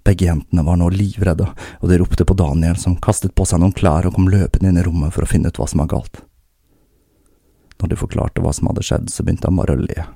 Begge 0.04 0.28
jentene 0.28 0.66
var 0.68 0.80
nå 0.80 0.90
livredde, 0.92 1.48
og 1.80 1.92
de 1.92 2.00
ropte 2.02 2.26
på 2.28 2.36
Daniel, 2.36 2.76
som 2.80 2.98
kastet 3.00 3.36
på 3.36 3.46
seg 3.48 3.62
noen 3.62 3.76
klær 3.76 4.08
og 4.10 4.18
kom 4.18 4.28
løpende 4.32 4.72
inn 4.72 4.80
i 4.80 4.84
rommet 4.84 5.16
for 5.16 5.24
å 5.24 5.30
finne 5.30 5.52
ut 5.52 5.60
hva 5.60 5.68
som 5.70 5.84
var 5.84 5.92
galt. 5.96 6.22
Når 7.80 7.94
de 7.94 8.00
forklarte 8.00 8.44
hva 8.44 8.52
som 8.56 8.68
hadde 8.68 8.84
skjedd, 8.84 9.12
så 9.12 9.24
begynte 9.24 9.48
han 9.48 9.60
bare 9.60 9.78
å 9.78 9.80
le 9.80 10.08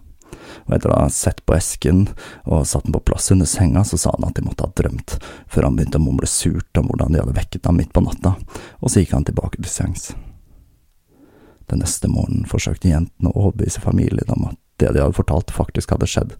og 0.65 0.75
etter 0.75 0.91
å 0.91 0.99
ha 1.03 1.09
sett 1.13 1.41
på 1.45 1.55
esken 1.57 2.05
og 2.43 2.67
satt 2.69 2.87
den 2.87 2.95
på 2.95 3.03
plass 3.09 3.31
under 3.33 3.49
senga, 3.49 3.83
så 3.87 3.99
sa 3.99 4.13
han 4.15 4.27
at 4.27 4.37
de 4.37 4.45
måtte 4.45 4.67
ha 4.67 4.75
drømt, 4.75 5.17
før 5.47 5.69
han 5.69 5.79
begynte 5.79 6.01
å 6.01 6.05
mumle 6.05 6.29
surt 6.29 6.79
om 6.79 6.89
hvordan 6.89 7.15
de 7.15 7.23
hadde 7.23 7.37
vekket 7.37 7.69
ham 7.69 7.79
midt 7.81 7.93
på 7.95 8.03
natta, 8.05 8.35
og 8.79 8.91
så 8.91 9.03
gikk 9.03 9.15
han 9.17 9.27
tilbake 9.27 9.61
til 9.61 9.71
sengs. 9.71 10.11
Den 11.71 11.81
neste 11.83 12.09
morgenen 12.11 12.49
forsøkte 12.49 12.91
jentene 12.91 13.31
å 13.31 13.47
overbevise 13.47 13.81
familien 13.81 14.29
om 14.35 14.49
at 14.51 14.59
det 14.81 14.91
de 14.93 15.01
hadde 15.03 15.17
fortalt, 15.17 15.53
faktisk 15.53 15.93
hadde 15.95 16.09
skjedd, 16.09 16.37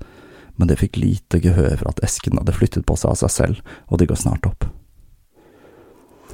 men 0.56 0.70
det 0.70 0.80
fikk 0.82 1.00
lite 1.02 1.40
gehør 1.42 1.78
for 1.80 1.94
at 1.94 2.02
esken 2.06 2.38
hadde 2.38 2.56
flyttet 2.56 2.86
på 2.86 2.98
seg 3.00 3.14
av 3.14 3.22
seg 3.24 3.34
selv, 3.34 3.76
og 3.90 4.02
de 4.02 4.10
går 4.10 4.20
snart 4.20 4.46
opp. 4.50 4.68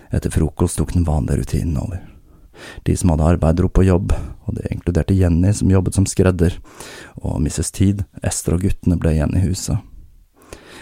Etter 0.09 0.33
frokost 0.33 0.79
tok 0.79 0.95
den 0.95 1.05
vanlige 1.07 1.43
rutinen 1.43 1.77
over. 1.79 2.01
De 2.88 2.96
som 2.98 3.13
hadde 3.13 3.28
arbeid, 3.36 3.60
dro 3.60 3.70
på 3.70 3.86
jobb, 3.88 4.13
og 4.46 4.58
det 4.58 4.72
inkluderte 4.74 5.18
Jenny, 5.18 5.54
som 5.54 5.72
jobbet 5.72 5.96
som 5.98 6.08
skredder, 6.10 6.58
og 7.22 7.39
Mrs. 7.44 7.72
Tid, 7.75 8.04
Ester 8.24 8.58
og 8.58 8.66
guttene 8.66 9.00
ble 9.00 9.16
igjen 9.16 9.38
i 9.38 9.46
huset. 9.46 9.80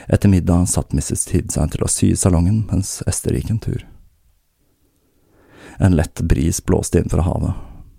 Etter 0.07 0.31
middag 0.31 0.69
satt 0.71 0.95
Mrs. 0.95 1.25
Tid 1.27 1.51
seg 1.51 1.73
til 1.73 1.83
å 1.83 1.91
sy 1.91 2.13
i 2.13 2.19
salongen 2.19 2.63
mens 2.69 3.01
Ester 3.09 3.35
gikk 3.35 3.51
en 3.51 3.63
tur. 3.63 3.83
En 5.77 5.95
lett 5.95 6.23
bris 6.23 6.63
blåste 6.65 7.01
inn 7.01 7.11
fra 7.11 7.25
havet. 7.27 7.53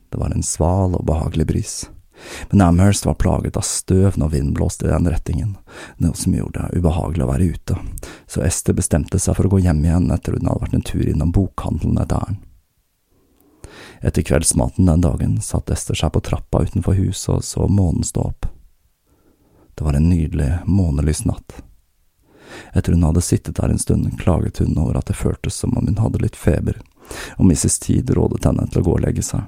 Det 0.09 0.19
var 0.19 0.33
en 0.33 0.43
sval 0.43 0.97
og 0.97 1.05
behagelig 1.07 1.47
bris. 1.47 1.75
Men 2.51 2.65
Amherst 2.65 3.07
var 3.07 3.15
plaget 3.15 3.57
av 3.57 3.67
støv 3.67 4.17
når 4.19 4.33
vinden 4.33 4.55
blåste 4.57 4.89
i 4.89 4.91
den 4.91 5.07
retningen, 5.07 5.55
noe 6.03 6.17
som 6.19 6.35
gjorde 6.35 6.65
det 6.65 6.81
ubehagelig 6.81 7.25
å 7.25 7.31
være 7.31 7.51
ute, 7.55 7.77
så 8.27 8.43
Ester 8.43 8.75
bestemte 8.75 9.21
seg 9.23 9.37
for 9.39 9.47
å 9.47 9.53
gå 9.53 9.63
hjem 9.63 9.85
igjen 9.85 10.11
etter 10.11 10.35
hun 10.35 10.51
hadde 10.51 10.65
vært 10.65 10.79
en 10.81 10.87
tur 10.91 11.05
innom 11.07 11.31
bokhandelen 11.37 12.01
et 12.03 12.17
ærend. 12.17 12.48
Etter 14.01 14.23
kveldsmaten 14.23 14.87
den 14.87 15.01
dagen 15.01 15.41
satt 15.41 15.71
Ester 15.71 15.95
seg 15.99 16.13
på 16.15 16.23
trappa 16.23 16.63
utenfor 16.63 16.95
huset 16.99 17.35
og 17.35 17.45
så 17.45 17.67
månen 17.67 18.07
stå 18.07 18.29
opp. 18.31 18.47
Det 19.75 19.85
var 19.85 19.95
en 19.99 20.09
nydelig, 20.11 20.53
månelys 20.67 21.25
natt. 21.25 21.63
Etter 22.73 22.93
hun 22.93 23.03
hadde 23.03 23.23
sittet 23.23 23.57
der 23.57 23.69
en 23.69 23.79
stund, 23.79 24.11
klaget 24.19 24.59
hun 24.59 24.79
over 24.79 24.99
at 24.99 25.07
det 25.07 25.19
føltes 25.19 25.55
som 25.55 25.77
om 25.79 25.87
hun 25.87 25.99
hadde 25.99 26.23
litt 26.23 26.37
feber, 26.37 26.81
og 27.37 27.47
Mrs. 27.47 27.79
Teed 27.83 28.11
rådet 28.11 28.45
henne 28.47 28.67
til 28.67 28.83
å 28.83 28.87
gå 28.89 28.97
og 28.97 29.05
legge 29.05 29.23
seg. 29.23 29.45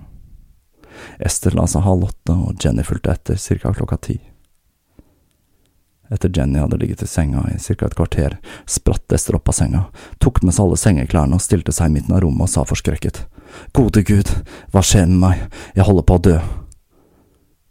Ester 1.19 1.55
la 1.57 1.67
seg 1.71 1.87
halv 1.87 2.11
åtte, 2.11 2.35
og 2.35 2.63
Jenny 2.63 2.85
fulgte 2.87 3.15
etter 3.15 3.41
cirka 3.41 3.73
klokka 3.75 3.99
ti. 4.07 4.19
Etter 6.11 6.31
Jenny 6.35 6.59
hadde 6.59 6.79
ligget 6.81 7.03
i 7.03 7.07
senga 7.07 7.45
i 7.55 7.59
cirka 7.63 7.87
et 7.87 7.95
kvarter, 7.95 8.39
spratt 8.67 9.13
Ester 9.15 9.39
opp 9.39 9.49
av 9.49 9.55
senga, 9.55 9.85
tok 10.19 10.43
med 10.43 10.55
seg 10.57 10.67
alle 10.67 10.81
sengeklærne 10.81 11.39
og 11.39 11.45
stilte 11.45 11.75
seg 11.75 11.91
i 11.91 11.99
midten 11.99 12.17
av 12.17 12.25
rommet 12.25 12.49
og 12.49 12.51
sa 12.51 12.67
forskrekket. 12.67 13.23
Gode 13.77 14.03
Gud, 14.07 14.31
hva 14.73 14.83
skjer 14.85 15.07
med 15.11 15.21
meg, 15.25 15.45
jeg 15.75 15.87
holder 15.87 16.07
på 16.07 16.19
å 16.19 16.25
dø. 16.29 16.39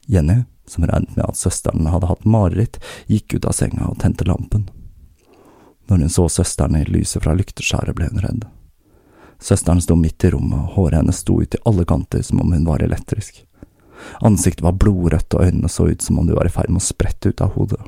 Jenny, 0.10 0.44
som 0.70 0.86
regnet 0.86 1.16
med 1.16 1.26
at 1.26 1.38
søsteren 1.38 1.90
hadde 1.90 2.10
hatt 2.10 2.26
mareritt, 2.26 2.80
gikk 3.08 3.38
ut 3.38 3.50
av 3.50 3.58
senga 3.58 3.90
og 3.90 4.00
tente 4.02 4.28
lampen. 4.28 4.70
Når 5.90 6.06
hun 6.06 6.14
så 6.14 6.28
søsteren 6.30 6.78
i 6.78 6.86
lyset 6.86 7.24
fra 7.24 7.34
lykteskjæret, 7.38 7.96
ble 7.98 8.10
hun 8.12 8.24
redd. 8.24 8.48
Søsteren 9.42 9.82
sto 9.82 9.96
midt 9.98 10.24
i 10.28 10.34
rommet, 10.34 10.60
og 10.60 10.76
håret 10.76 11.00
hennes 11.00 11.22
sto 11.24 11.40
ut 11.42 11.56
i 11.56 11.62
alle 11.66 11.86
kanter 11.90 12.22
som 12.26 12.42
om 12.44 12.52
hun 12.54 12.68
var 12.68 12.84
elektrisk. 12.84 13.46
Ansiktet 14.22 14.64
var 14.64 14.78
blodrødt, 14.78 15.34
og 15.34 15.46
øynene 15.46 15.70
så 15.72 15.88
ut 15.90 16.02
som 16.02 16.20
om 16.20 16.28
de 16.28 16.36
var 16.38 16.48
i 16.48 16.54
ferd 16.54 16.70
med 16.70 16.84
å 16.84 16.90
sprette 16.90 17.32
ut 17.32 17.42
av 17.42 17.56
hodet. 17.58 17.82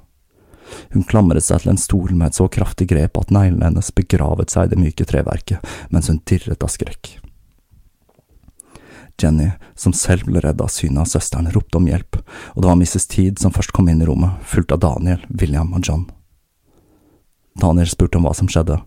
Hun 0.96 1.04
klamret 1.04 1.46
seg 1.46 1.64
til 1.64 1.74
en 1.74 1.82
stol 1.82 2.14
med 2.16 2.32
et 2.32 2.40
så 2.40 2.48
kraftig 2.52 2.88
grep 2.90 3.20
at 3.20 3.34
neglene 3.34 3.68
hennes 3.68 3.92
begravet 3.96 4.54
seg 4.54 4.70
i 4.70 4.74
det 4.74 4.80
myke 4.80 5.08
treverket 5.08 5.74
mens 5.92 6.10
hun 6.10 6.22
dirret 6.26 6.64
av 6.64 6.72
skrekk. 6.72 7.18
Jenny, 9.22 9.52
som 9.76 9.94
selv 9.94 10.28
ble 10.28 10.42
redd 10.44 10.62
av 10.62 10.72
synet 10.74 11.04
av 11.04 11.10
søsteren, 11.12 11.52
ropte 11.54 11.78
om 11.78 11.88
hjelp, 11.88 12.18
og 12.56 12.62
det 12.62 12.70
var 12.70 12.80
Mrs. 12.80 13.08
Teed 13.12 13.40
som 13.40 13.54
først 13.56 13.74
kom 13.76 13.90
inn 13.92 14.02
i 14.02 14.08
rommet, 14.10 14.42
fulgt 14.48 14.74
av 14.74 14.82
Daniel, 14.84 15.24
William 15.30 15.74
og 15.78 15.86
John. 15.88 16.08
Daniel 17.62 17.90
spurte 17.92 18.18
om 18.18 18.28
hva 18.28 18.34
som 18.38 18.50
skjedde, 18.52 18.80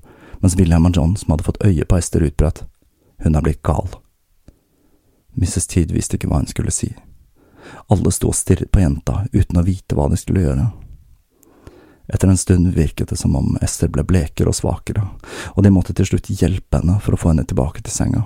mens 0.43 0.57
William 0.59 0.87
og 0.89 0.97
John, 0.97 1.17
som 1.17 1.35
hadde 1.35 1.47
fått 1.47 1.63
øye 1.65 1.87
på 1.89 1.99
Ester, 1.99 2.25
utbrøt. 2.25 2.65
Hun 3.25 3.37
er 3.37 3.45
blitt 3.45 3.63
gal. 3.63 3.89
Mrs. 5.35 5.67
Teed 5.71 5.93
visste 5.95 6.19
ikke 6.19 6.31
hva 6.31 6.43
hun 6.43 6.51
skulle 6.51 6.75
si. 6.75 6.93
Alle 7.89 8.13
sto 8.13 8.31
og 8.31 8.39
stirret 8.39 8.73
på 8.73 8.83
jenta 8.83 9.25
uten 9.33 9.61
å 9.61 9.65
vite 9.67 9.97
hva 9.97 10.09
de 10.11 10.19
skulle 10.21 10.45
gjøre. 10.45 10.71
Etter 12.13 12.29
en 12.29 12.37
stund 12.37 12.69
virket 12.77 13.09
det 13.09 13.17
som 13.17 13.37
om 13.37 13.55
Ester 13.65 13.89
ble 13.89 14.05
blekere 14.05 14.53
og 14.53 14.59
svakere, 14.59 15.07
og 15.57 15.65
de 15.65 15.73
måtte 15.73 15.97
til 15.97 16.11
slutt 16.11 16.29
hjelpe 16.29 16.81
henne 16.83 16.99
for 17.01 17.17
å 17.17 17.21
få 17.21 17.33
henne 17.33 17.47
tilbake 17.49 17.85
til 17.85 17.95
senga. 17.95 18.25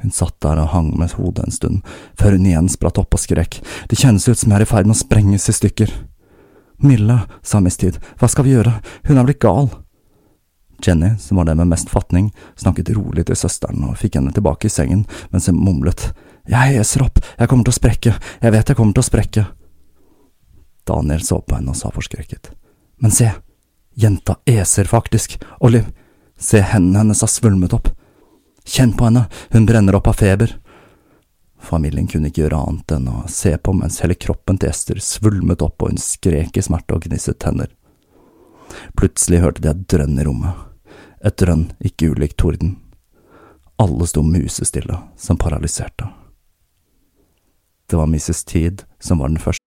Hun 0.00 0.14
satt 0.14 0.38
der 0.40 0.62
og 0.62 0.70
hang 0.72 0.94
med 0.98 1.12
hodet 1.18 1.44
en 1.44 1.54
stund, 1.54 1.82
før 2.16 2.36
hun 2.36 2.46
igjen 2.48 2.70
spratt 2.72 2.98
opp 3.00 3.14
og 3.16 3.20
skrek, 3.20 3.60
det 3.90 3.98
kjennes 4.00 4.28
ut 4.28 4.38
som 4.38 4.52
jeg 4.52 4.60
er 4.60 4.64
i 4.64 4.70
ferd 4.70 4.88
med 4.88 4.96
å 4.96 5.00
sprenges 5.02 5.50
i 5.52 5.56
stykker. 5.56 5.92
Milla, 6.80 7.26
sa 7.42 7.60
Miss 7.60 7.76
Tid, 7.76 7.98
hva 8.16 8.28
skal 8.32 8.46
vi 8.46 8.54
gjøre, 8.54 8.78
hun 9.08 9.20
er 9.20 9.28
blitt 9.28 9.42
gal. 9.42 9.68
Jenny, 10.80 11.12
som 11.20 11.36
var 11.36 11.50
den 11.50 11.60
med 11.60 11.68
mest 11.68 11.90
fatning, 11.92 12.30
snakket 12.56 12.94
rolig 12.96 13.26
til 13.28 13.36
søsteren 13.36 13.84
og 13.84 13.98
fikk 14.00 14.16
henne 14.16 14.32
tilbake 14.32 14.70
i 14.70 14.72
sengen 14.72 15.04
mens 15.28 15.50
hun 15.50 15.60
mumlet, 15.60 16.08
jeg 16.48 16.80
eser 16.80 17.04
opp, 17.04 17.20
jeg 17.36 17.50
kommer 17.50 17.68
til 17.68 17.74
å 17.74 17.76
sprekke, 17.76 18.14
jeg 18.40 18.54
vet 18.54 18.72
jeg 18.72 18.78
kommer 18.78 18.96
til 18.96 19.04
å 19.04 19.10
sprekke. 19.10 19.44
Daniel 20.88 21.20
så 21.22 21.42
på 21.44 21.58
henne 21.58 21.74
og 21.74 21.78
sa 21.78 21.92
forskrekket, 21.92 22.54
men 23.04 23.12
se, 23.12 23.28
jenta 24.00 24.38
eser 24.48 24.88
faktisk, 24.88 25.36
Olive, 25.60 25.92
se 26.40 26.64
hendene 26.64 27.04
hennes 27.04 27.20
har 27.20 27.28
svulmet 27.28 27.76
opp. 27.76 27.92
Kjenn 28.64 28.92
på 28.96 29.08
henne, 29.08 29.26
hun 29.50 29.66
brenner 29.66 29.96
opp 29.98 30.08
av 30.10 30.18
feber. 30.20 30.58
Familien 31.60 32.08
kunne 32.08 32.30
ikke 32.30 32.44
gjøre 32.44 32.60
annet 32.60 32.94
enn 32.96 33.08
å 33.10 33.24
se 33.28 33.52
på 33.58 33.74
mens 33.76 34.00
hele 34.04 34.16
kroppen 34.16 34.58
til 34.58 34.70
Ester 34.72 35.00
svulmet 35.04 35.62
opp 35.64 35.82
og 35.82 35.92
hun 35.92 36.00
skrek 36.00 36.56
i 36.56 36.64
smerte 36.64 36.96
og 36.96 37.04
gnisset 37.04 37.40
tenner. 37.42 37.68
Plutselig 38.96 39.42
hørte 39.42 39.64
de 39.64 39.72
et 39.72 39.86
drønn 39.90 40.18
i 40.20 40.24
rommet, 40.24 40.54
et 41.24 41.36
drønn 41.36 41.70
ikke 41.84 42.14
ulikt 42.14 42.38
torden. 42.40 42.78
Alle 43.80 44.06
sto 44.08 44.22
musestille, 44.22 44.96
som 45.16 45.38
paralyserte. 45.40 46.08
Det 47.90 47.96
var 47.96 48.06
Mrs. 48.06 48.44
Teed 48.44 48.84
som 48.98 49.18
var 49.18 49.28
den 49.28 49.38
første. 49.38 49.64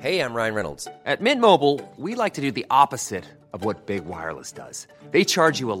Hey, 0.00 0.20
I'm 0.20 0.34
Ryan 0.34 0.54
Reynolds. 0.54 0.86
At 1.06 1.20
Mint 1.20 1.40
Mobile, 1.40 1.80
we 1.96 2.14
like 2.14 2.34
to 2.34 2.42
do 2.42 2.52
the 2.52 2.66
opposite 2.70 3.24
of 3.52 3.64
Big 3.86 4.04
Wireless 4.04 4.52
does. 4.52 4.86
They 5.12 5.24
charge 5.24 5.60
you 5.60 5.72
a 5.72 5.80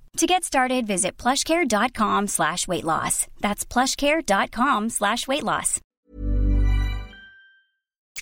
To 0.17 0.27
get 0.27 0.43
started, 0.43 0.87
visit 0.87 1.17
plushcare.com 1.17 2.27
slash 2.27 2.67
weight 2.67 2.83
loss. 2.83 3.27
That's 3.39 3.65
plushcare.com 3.65 4.89
slash 4.89 5.27
weight 5.27 5.43
loss. 5.43 5.79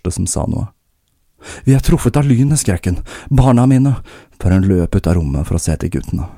som 0.10 0.28
sa 0.28 0.46
noe. 0.48 0.68
Vi 1.66 1.74
er 1.74 1.80
truffet 1.84 2.18
av 2.18 2.26
lynet, 2.26 2.60
skrekken, 2.60 3.02
barna 3.30 3.66
mine, 3.68 3.96
før 4.40 4.56
hun 4.56 4.68
løp 4.68 4.96
ut 4.96 5.08
av 5.08 5.18
rommet 5.18 5.48
for 5.48 5.58
å 5.58 5.62
se 5.62 5.76
til 5.80 5.92
guttene. 5.92 6.30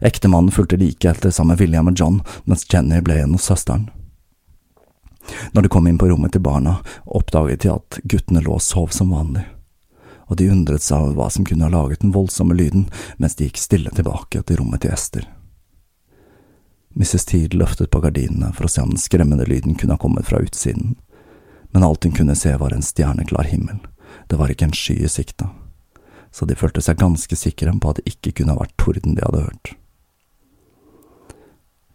Ektemannen 0.00 0.52
fulgte 0.52 0.78
like 0.80 1.10
etter 1.10 1.30
sammen 1.30 1.54
med 1.54 1.60
William 1.60 1.88
og 1.88 1.98
John, 1.98 2.22
mens 2.44 2.66
Jenny 2.70 3.00
ble 3.04 3.18
igjen 3.18 3.34
hos 3.36 3.48
søsteren. 3.50 3.90
Når 5.52 5.66
de 5.66 5.68
kom 5.72 5.86
inn 5.88 5.98
på 6.00 6.08
rommet 6.08 6.32
til 6.32 6.44
barna, 6.44 6.78
oppdaget 7.04 7.64
de 7.64 7.74
at 7.74 8.00
guttene 8.08 8.42
lå 8.44 8.56
og 8.56 8.64
sov 8.64 8.92
som 8.94 9.12
vanlig, 9.12 9.44
og 10.28 10.36
de 10.36 10.50
undret 10.52 10.84
seg 10.84 11.00
over 11.00 11.16
hva 11.18 11.28
som 11.32 11.46
kunne 11.48 11.66
ha 11.66 11.72
laget 11.72 12.04
den 12.04 12.14
voldsomme 12.14 12.56
lyden 12.56 12.86
mens 13.16 13.36
de 13.36 13.48
gikk 13.48 13.60
stille 13.60 13.92
tilbake 13.96 14.42
til 14.44 14.60
rommet 14.60 14.84
til 14.84 14.94
Ester. 14.94 15.26
Mrs. 16.98 17.24
Teed 17.24 17.54
løftet 17.54 17.90
på 17.90 18.00
gardinene 18.02 18.50
for 18.56 18.66
å 18.66 18.72
se 18.72 18.82
om 18.82 18.92
den 18.94 19.00
skremmende 19.00 19.46
lyden 19.48 19.76
kunne 19.78 19.96
ha 19.96 20.02
kommet 20.02 20.26
fra 20.26 20.40
utsiden, 20.42 20.96
men 21.70 21.84
alt 21.84 22.04
hun 22.04 22.16
kunne 22.16 22.36
se 22.38 22.54
var 22.58 22.74
en 22.74 22.84
stjerneklar 22.84 23.50
himmel, 23.52 23.80
det 24.28 24.38
var 24.40 24.50
ikke 24.50 24.70
en 24.70 24.76
sky 24.76 24.96
i 25.04 25.10
sikte, 25.12 25.46
så 26.34 26.48
de 26.48 26.56
følte 26.58 26.82
seg 26.84 26.98
ganske 27.00 27.36
sikre 27.36 27.74
på 27.78 27.92
at 27.92 28.00
det 28.00 28.16
ikke 28.16 28.40
kunne 28.40 28.56
ha 28.56 28.62
vært 28.62 28.76
torden 28.80 29.14
de 29.14 29.24
hadde 29.24 29.44
hørt. 29.46 29.74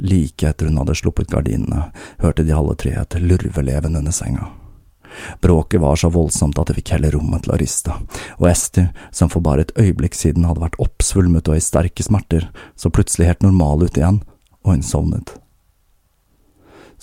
Like 0.04 0.50
etter 0.50 0.68
hun 0.68 0.80
hadde 0.82 0.98
sluppet 1.00 1.32
gardinene, 1.32 1.90
hørte 2.20 2.44
de 2.44 2.56
alle 2.56 2.76
tre 2.76 2.96
et 3.00 3.16
lurveleven 3.22 3.96
under 4.00 4.16
senga. 4.16 4.50
Bråket 5.42 5.82
var 5.82 6.00
så 6.00 6.10
voldsomt 6.14 6.60
at 6.60 6.70
det 6.70 6.78
fikk 6.80 6.94
hele 6.96 7.12
rommet 7.14 7.46
til 7.46 7.56
å 7.56 7.60
riste, 7.62 7.96
og 8.40 8.50
Ester, 8.50 8.92
som 9.12 9.32
for 9.32 9.46
bare 9.46 9.68
et 9.68 9.76
øyeblikk 9.80 10.18
siden 10.18 10.48
hadde 10.50 10.64
vært 10.64 10.80
oppsvulmet 10.84 11.50
og 11.50 11.60
i 11.60 11.64
sterke 11.64 12.06
smerter, 12.06 12.50
så 12.76 12.92
plutselig 12.94 13.32
helt 13.32 13.46
normal 13.46 13.86
ut 13.86 13.98
igjen, 13.98 14.22
og 14.64 14.76
hun 14.76 14.86
sovnet. 14.86 15.36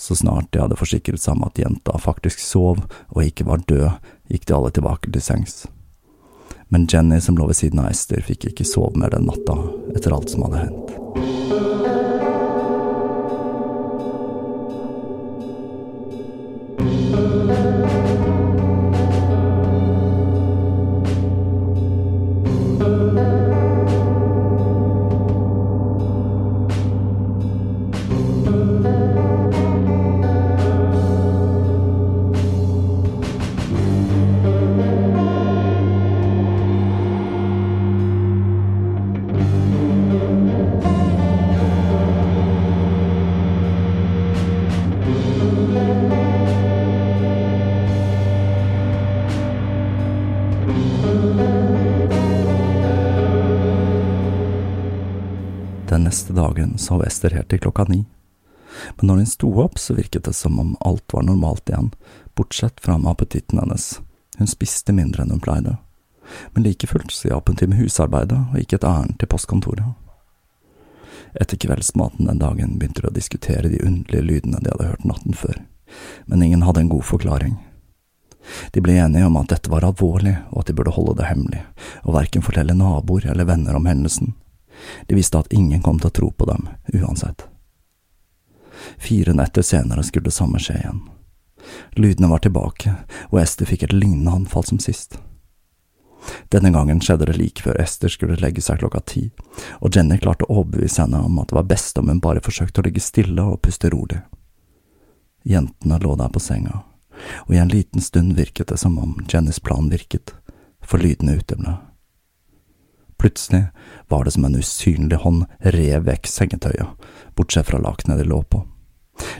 Så 0.01 0.15
snart 0.17 0.49
de 0.49 0.63
hadde 0.63 0.79
forsikret 0.79 1.21
seg 1.21 1.37
om 1.37 1.45
at 1.45 1.59
jenta 1.61 1.93
faktisk 2.01 2.41
sov 2.41 2.81
og 3.13 3.21
ikke 3.21 3.45
var 3.45 3.61
død, 3.69 4.01
gikk 4.33 4.47
de 4.49 4.57
alle 4.57 4.73
tilbake 4.73 5.11
til 5.11 5.21
sengs. 5.21 5.61
Men 6.73 6.87
Jenny, 6.89 7.19
som 7.21 7.37
lå 7.37 7.45
ved 7.49 7.59
siden 7.59 7.83
av 7.83 7.91
Ester, 7.91 8.23
fikk 8.23 8.47
ikke 8.49 8.65
sove 8.65 8.97
mer 8.97 9.11
den 9.13 9.27
natta 9.27 9.57
etter 9.93 10.15
alt 10.15 10.31
som 10.31 10.47
hadde 10.47 10.63
hendt. 10.65 10.87
Den 16.81 18.00
dagen 56.41 56.75
sov 56.81 57.05
Ester 57.05 57.37
helt 57.37 57.51
til 57.53 57.61
klokka 57.61 57.85
ni. 57.89 58.03
Men 58.97 59.07
når 59.07 59.21
hun 59.21 59.29
sto 59.29 59.51
opp, 59.63 59.79
så 59.79 59.95
virket 59.97 60.25
det 60.25 60.33
som 60.35 60.59
om 60.59 60.75
alt 60.79 61.13
var 61.13 61.25
normalt 61.27 61.69
igjen, 61.69 61.91
bortsett 62.35 62.79
fra 62.81 62.97
med 62.97 63.11
appetitten 63.11 63.59
hennes. 63.59 63.99
Hun 64.37 64.49
spiste 64.49 64.95
mindre 64.95 65.23
enn 65.23 65.33
hun 65.35 65.43
pleide. 65.43 65.77
Men 66.53 66.63
like 66.63 66.87
fullt 66.87 67.11
så 67.11 67.31
hjalp 67.31 67.51
hun 67.51 67.59
til 67.59 67.71
med 67.71 67.81
husarbeidet 67.81 68.39
og 68.39 68.59
gikk 68.59 68.77
et 68.77 68.87
ærend 68.87 69.17
til 69.19 69.29
postkontoret. 69.31 69.97
Etter 71.39 71.59
kveldsmaten 71.59 72.27
den 72.27 72.39
dagen 72.41 72.77
begynte 72.79 73.03
de 73.03 73.11
å 73.11 73.15
diskutere 73.15 73.71
de 73.71 73.79
underlige 73.85 74.27
lydene 74.27 74.59
de 74.63 74.71
hadde 74.73 74.89
hørt 74.91 75.05
natten 75.07 75.35
før, 75.37 75.59
men 76.27 76.43
ingen 76.43 76.65
hadde 76.67 76.83
en 76.83 76.91
god 76.91 77.05
forklaring. 77.07 77.59
De 78.75 78.81
ble 78.83 78.97
enige 78.99 79.27
om 79.27 79.37
at 79.39 79.51
dette 79.53 79.71
var 79.71 79.85
alvorlig, 79.85 80.33
og 80.51 80.63
at 80.63 80.71
de 80.71 80.75
burde 80.75 80.95
holde 80.95 81.15
det 81.19 81.29
hemmelig, 81.29 81.61
og 82.03 82.15
verken 82.17 82.43
fortelle 82.43 82.75
naboer 82.75 83.29
eller 83.31 83.47
venner 83.47 83.77
om 83.77 83.87
hendelsen. 83.87 84.33
De 85.07 85.15
visste 85.15 85.39
at 85.39 85.53
ingen 85.53 85.81
kom 85.81 85.99
til 85.99 86.11
å 86.11 86.17
tro 86.19 86.31
på 86.31 86.47
dem, 86.49 86.69
uansett. 86.93 87.47
Fire 88.97 89.33
netter 89.33 89.61
senere 89.61 90.03
skulle 90.03 90.29
det 90.29 90.35
samme 90.35 90.59
skje 90.59 90.77
igjen. 90.79 91.01
Lydene 91.97 92.29
var 92.31 92.41
tilbake, 92.41 92.95
og 93.29 93.41
Ester 93.41 93.69
fikk 93.69 93.83
et 93.85 93.93
lignende 93.93 94.33
anfall 94.33 94.65
som 94.65 94.79
sist. 94.81 95.19
Denne 96.53 96.69
gangen 96.71 97.01
skjedde 97.01 97.25
det 97.29 97.37
like 97.37 97.63
før 97.65 97.79
Ester 97.81 98.11
skulle 98.11 98.37
legge 98.41 98.61
seg 98.61 98.81
klokka 98.81 99.01
ti, 99.05 99.23
og 99.81 99.95
Jenny 99.95 100.19
klarte 100.21 100.45
å 100.45 100.61
overbevise 100.61 101.01
henne 101.03 101.21
om 101.25 101.39
at 101.41 101.49
det 101.49 101.57
var 101.57 101.69
best 101.69 101.97
om 101.97 102.11
hun 102.11 102.21
bare 102.21 102.43
forsøkte 102.45 102.81
å 102.81 102.87
ligge 102.87 103.03
stille 103.03 103.45
og 103.53 103.61
puste 103.65 103.89
rolig. 103.93 104.21
Jentene 105.47 105.97
lå 106.01 106.15
der 106.19 106.29
på 106.29 106.41
senga, 106.41 106.83
og 107.47 107.55
i 107.55 107.61
en 107.61 107.71
liten 107.71 108.01
stund 108.01 108.35
virket 108.37 108.69
det 108.69 108.77
som 108.81 108.99
om 109.01 109.17
Jennys 109.29 109.59
plan 109.59 109.89
virket, 109.89 110.35
for 110.81 111.01
lydene 111.01 111.39
uteble. 111.39 111.77
Plutselig 113.21 113.67
var 114.09 114.25
det 114.25 114.31
som 114.33 114.45
en 114.45 114.55
usynlig 114.57 115.19
hånd 115.21 115.43
rev 115.75 116.07
vekk 116.07 116.25
sengetøyet, 116.25 116.87
bortsett 117.37 117.67
fra 117.67 117.77
lakenet 117.77 118.17
de 118.17 118.25
lå 118.25 118.39
på. 118.49 118.63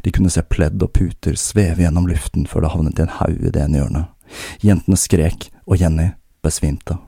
De 0.05 0.11
kunne 0.13 0.29
se 0.29 0.43
pledd 0.45 0.83
og 0.85 0.91
puter 0.93 1.33
sveve 1.33 1.81
gjennom 1.81 2.05
luften 2.05 2.45
før 2.45 2.61
det 2.61 2.73
havnet 2.75 2.99
i 3.01 3.05
en 3.07 3.15
haug 3.15 3.39
i 3.41 3.49
det 3.49 3.63
ene 3.63 3.79
hjørnet. 3.79 4.35
Jentene 4.61 4.99
skrek, 5.01 5.47
og 5.65 5.81
Jenny 5.81 6.11
besvimte. 6.45 6.99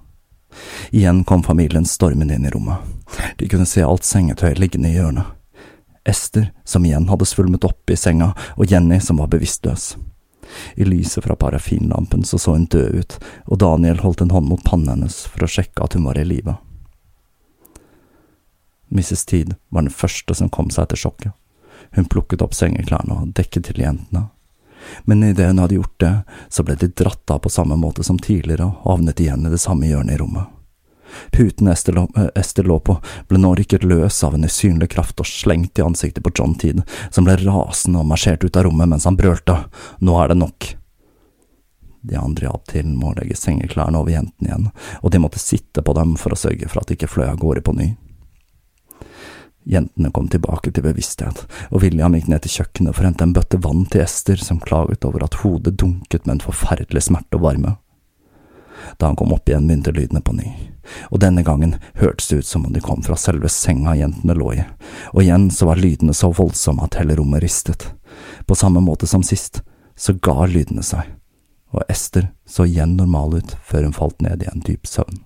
Igjen 0.89 1.21
kom 1.29 1.43
familien 1.45 1.85
stormende 1.85 2.39
inn 2.39 2.49
i 2.49 2.53
rommet. 2.53 2.81
De 3.37 3.49
kunne 3.53 3.69
se 3.69 3.85
alt 3.85 4.09
sengetøyet 4.09 4.57
liggende 4.57 4.89
i 4.89 4.97
hjørnet. 4.97 5.29
Ester, 6.09 6.49
som 6.65 6.89
igjen 6.89 7.05
hadde 7.07 7.29
svulmet 7.29 7.69
opp 7.69 7.93
i 7.93 7.99
senga, 8.01 8.33
og 8.57 8.65
Jenny, 8.65 8.97
som 8.97 9.21
var 9.21 9.29
bevisstløs. 9.29 9.93
I 10.75 10.85
lyset 10.87 11.23
fra 11.23 11.35
parafinlampen 11.35 12.23
så 12.23 12.39
så 12.39 12.57
hun 12.57 12.65
død 12.65 12.99
ut, 12.99 13.17
og 13.45 13.59
Daniel 13.59 14.01
holdt 14.03 14.21
en 14.21 14.33
hånd 14.33 14.49
mot 14.49 14.63
pannen 14.63 14.89
hennes 14.89 15.23
for 15.29 15.45
å 15.45 15.49
sjekke 15.49 15.83
at 15.83 15.97
hun 15.97 16.07
var 16.09 16.19
i 16.19 16.25
live. 16.27 16.57
Mrs. 18.93 19.25
Teed 19.25 19.55
var 19.69 19.81
den 19.81 19.93
første 19.93 20.35
som 20.37 20.51
kom 20.53 20.69
seg 20.69 20.85
etter 20.85 20.99
sjokket. 20.99 21.33
Hun 21.97 22.05
plukket 22.09 22.41
opp 22.45 22.53
sengeklærne 22.53 23.19
og 23.19 23.33
dekket 23.37 23.69
til 23.69 23.81
jentene. 23.81 24.27
Men 25.05 25.23
idet 25.23 25.47
hun 25.47 25.61
hadde 25.63 25.77
gjort 25.79 25.99
det, 26.03 26.13
så 26.49 26.65
ble 26.65 26.75
de 26.77 26.91
dratt 26.91 27.31
av 27.31 27.41
på 27.43 27.49
samme 27.49 27.77
måte 27.79 28.03
som 28.03 28.19
tidligere 28.19 28.67
og 28.67 28.83
havnet 28.85 29.21
igjen 29.23 29.47
i 29.47 29.53
det 29.53 29.61
samme 29.61 29.87
hjørnet 29.89 30.17
i 30.17 30.21
rommet. 30.21 30.51
Lå, 31.93 32.07
eh, 32.17 32.29
Ester 32.35 32.63
lå 32.63 32.79
på, 32.79 32.97
ble 33.27 33.39
nå 33.41 33.55
rykket 33.55 33.83
løs 33.83 34.23
av 34.23 34.35
en 34.35 34.45
usynlig 34.45 34.89
kraft 34.93 35.19
og 35.19 35.29
slengt 35.29 35.79
i 35.79 35.85
ansiktet 35.85 36.23
på 36.23 36.31
John 36.35 36.55
Teed, 36.55 36.83
som 37.11 37.27
ble 37.27 37.37
rasende 37.41 37.99
og 37.99 38.09
marsjerte 38.09 38.47
ut 38.47 38.57
av 38.57 38.67
rommet 38.67 38.89
mens 38.89 39.05
han 39.09 39.19
brølte. 39.19 39.57
Nå 39.99 40.17
er 40.21 40.33
det 40.33 40.39
nok. 40.41 40.73
De 42.03 42.17
andre 42.19 42.49
hjalp 42.49 42.65
til 42.67 42.87
med 42.91 43.13
å 43.13 43.17
legge 43.21 43.37
sengeklærne 43.39 43.99
over 43.99 44.11
jentene 44.11 44.49
igjen, 44.49 44.71
og 45.01 45.11
de 45.11 45.21
måtte 45.23 45.39
sitte 45.39 45.83
på 45.85 45.93
dem 45.95 46.17
for 46.19 46.35
å 46.35 46.39
sørge 46.39 46.67
for 46.67 46.81
at 46.81 46.89
de 46.89 46.97
ikke 46.97 47.11
fløy 47.11 47.29
av 47.29 47.39
gårde 47.39 47.63
på 47.63 47.75
ny. 47.77 47.93
Jentene 49.63 50.11
kom 50.11 50.27
tilbake 50.27 50.73
til 50.75 50.83
bevissthet, 50.83 51.45
og 51.71 51.85
William 51.85 52.17
gikk 52.17 52.27
ned 52.27 52.43
til 52.43 52.57
kjøkkenet 52.57 52.97
for 52.97 53.05
å 53.05 53.07
hente 53.07 53.23
en 53.23 53.35
bøtte 53.35 53.61
vann 53.63 53.85
til 53.87 54.03
Ester, 54.03 54.35
som 54.35 54.59
klaget 54.59 55.07
over 55.07 55.23
at 55.23 55.39
hodet 55.45 55.77
dunket 55.79 56.27
med 56.27 56.35
en 56.37 56.43
forferdelig 56.43 57.05
smerte 57.07 57.39
og 57.39 57.45
varme. 57.47 57.77
Da 58.97 59.09
han 59.09 59.17
kom 59.19 59.33
opp 59.33 59.49
igjen, 59.49 59.67
begynte 59.67 59.93
lydene 59.95 60.21
på 60.21 60.35
ny, 60.37 60.51
og 61.11 61.19
denne 61.23 61.43
gangen 61.43 61.75
hørtes 61.99 62.29
det 62.29 62.41
ut 62.41 62.49
som 62.49 62.65
om 62.65 62.73
de 62.73 62.81
kom 62.83 63.03
fra 63.05 63.17
selve 63.19 63.49
senga 63.49 63.95
jentene 63.97 64.35
lå 64.37 64.53
i, 64.53 64.63
og 65.13 65.21
igjen 65.23 65.49
så 65.51 65.69
var 65.69 65.81
lydene 65.81 66.15
så 66.17 66.31
voldsomme 66.33 66.85
at 66.85 66.99
hele 67.01 67.17
rommet 67.19 67.43
ristet. 67.43 67.89
På 68.47 68.55
samme 68.55 68.81
måte 68.83 69.07
som 69.07 69.23
sist, 69.23 69.61
så 69.95 70.13
ga 70.13 70.47
lydene 70.49 70.83
seg, 70.83 71.05
og 71.73 71.85
Ester 71.89 72.31
så 72.45 72.65
igjen 72.69 72.97
normal 72.97 73.39
ut 73.39 73.55
før 73.65 73.87
hun 73.87 73.95
falt 73.95 74.21
ned 74.21 74.43
i 74.43 74.49
en 74.51 74.65
dyp 74.65 74.89
søvn. 74.89 75.23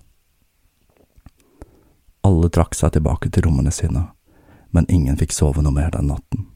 Alle 2.28 2.48
trakk 2.52 2.74
seg 2.76 2.92
tilbake 2.96 3.30
til 3.32 3.46
rommene 3.46 3.72
sine 3.72 4.08
men 4.70 4.90
ingen 4.90 5.16
fikk 5.16 5.32
sove 5.32 5.62
noe 5.64 5.74
mer 5.74 5.90
den 5.90 6.10
natten. 6.12 6.46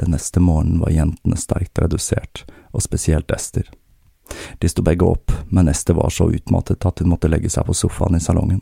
Den 0.00 0.14
neste 0.16 0.40
morgenen 0.40 0.80
var 0.80 0.94
jentene 0.94 1.36
sterkt 1.36 1.78
redusert, 1.78 2.44
og 2.72 2.82
spesielt 2.82 3.30
Ester. 3.30 3.68
De 4.58 4.68
sto 4.68 4.82
begge 4.82 5.06
opp, 5.06 5.32
men 5.48 5.68
Ester 5.68 5.94
var 5.98 6.10
så 6.10 6.30
utmattet 6.30 6.86
at 6.86 7.02
hun 7.02 7.12
måtte 7.12 7.30
legge 7.30 7.50
seg 7.50 7.66
på 7.66 7.76
sofaen 7.76 8.16
i 8.16 8.22
salongen. 8.22 8.60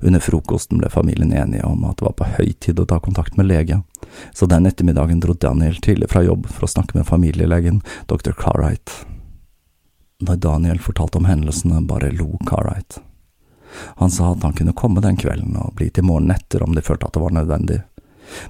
Under 0.00 0.20
frokosten 0.20 0.78
ble 0.78 0.90
familien 0.92 1.32
enige 1.32 1.64
om 1.64 1.84
at 1.88 1.98
det 1.98 2.06
var 2.06 2.16
på 2.18 2.28
høy 2.36 2.52
tid 2.60 2.80
å 2.80 2.86
ta 2.88 2.98
kontakt 3.00 3.36
med 3.36 3.48
lege, 3.48 3.80
så 4.34 4.46
den 4.46 4.68
ettermiddagen 4.68 5.20
dro 5.20 5.34
Daniel 5.34 5.76
tidlig 5.82 6.10
fra 6.12 6.24
jobb 6.24 6.48
for 6.50 6.66
å 6.66 6.70
snakke 6.70 6.98
med 6.98 7.08
familielegen, 7.08 7.82
dr. 8.06 8.32
Carright. 8.36 8.92
Da 10.20 10.36
Daniel 10.36 10.80
fortalte 10.80 11.18
om 11.18 11.28
hendelsene, 11.28 11.82
bare 11.88 12.12
lo 12.12 12.38
Carright. 12.48 13.00
Han 14.00 14.10
sa 14.10 14.30
at 14.32 14.42
han 14.42 14.54
kunne 14.56 14.72
komme 14.72 15.02
den 15.04 15.18
kvelden 15.20 15.56
og 15.60 15.74
bli 15.76 15.90
til 15.90 16.06
morgenen 16.08 16.36
etter 16.36 16.62
om 16.64 16.72
de 16.76 16.84
følte 16.84 17.08
at 17.08 17.16
det 17.16 17.24
var 17.24 17.34
nødvendig, 17.36 17.82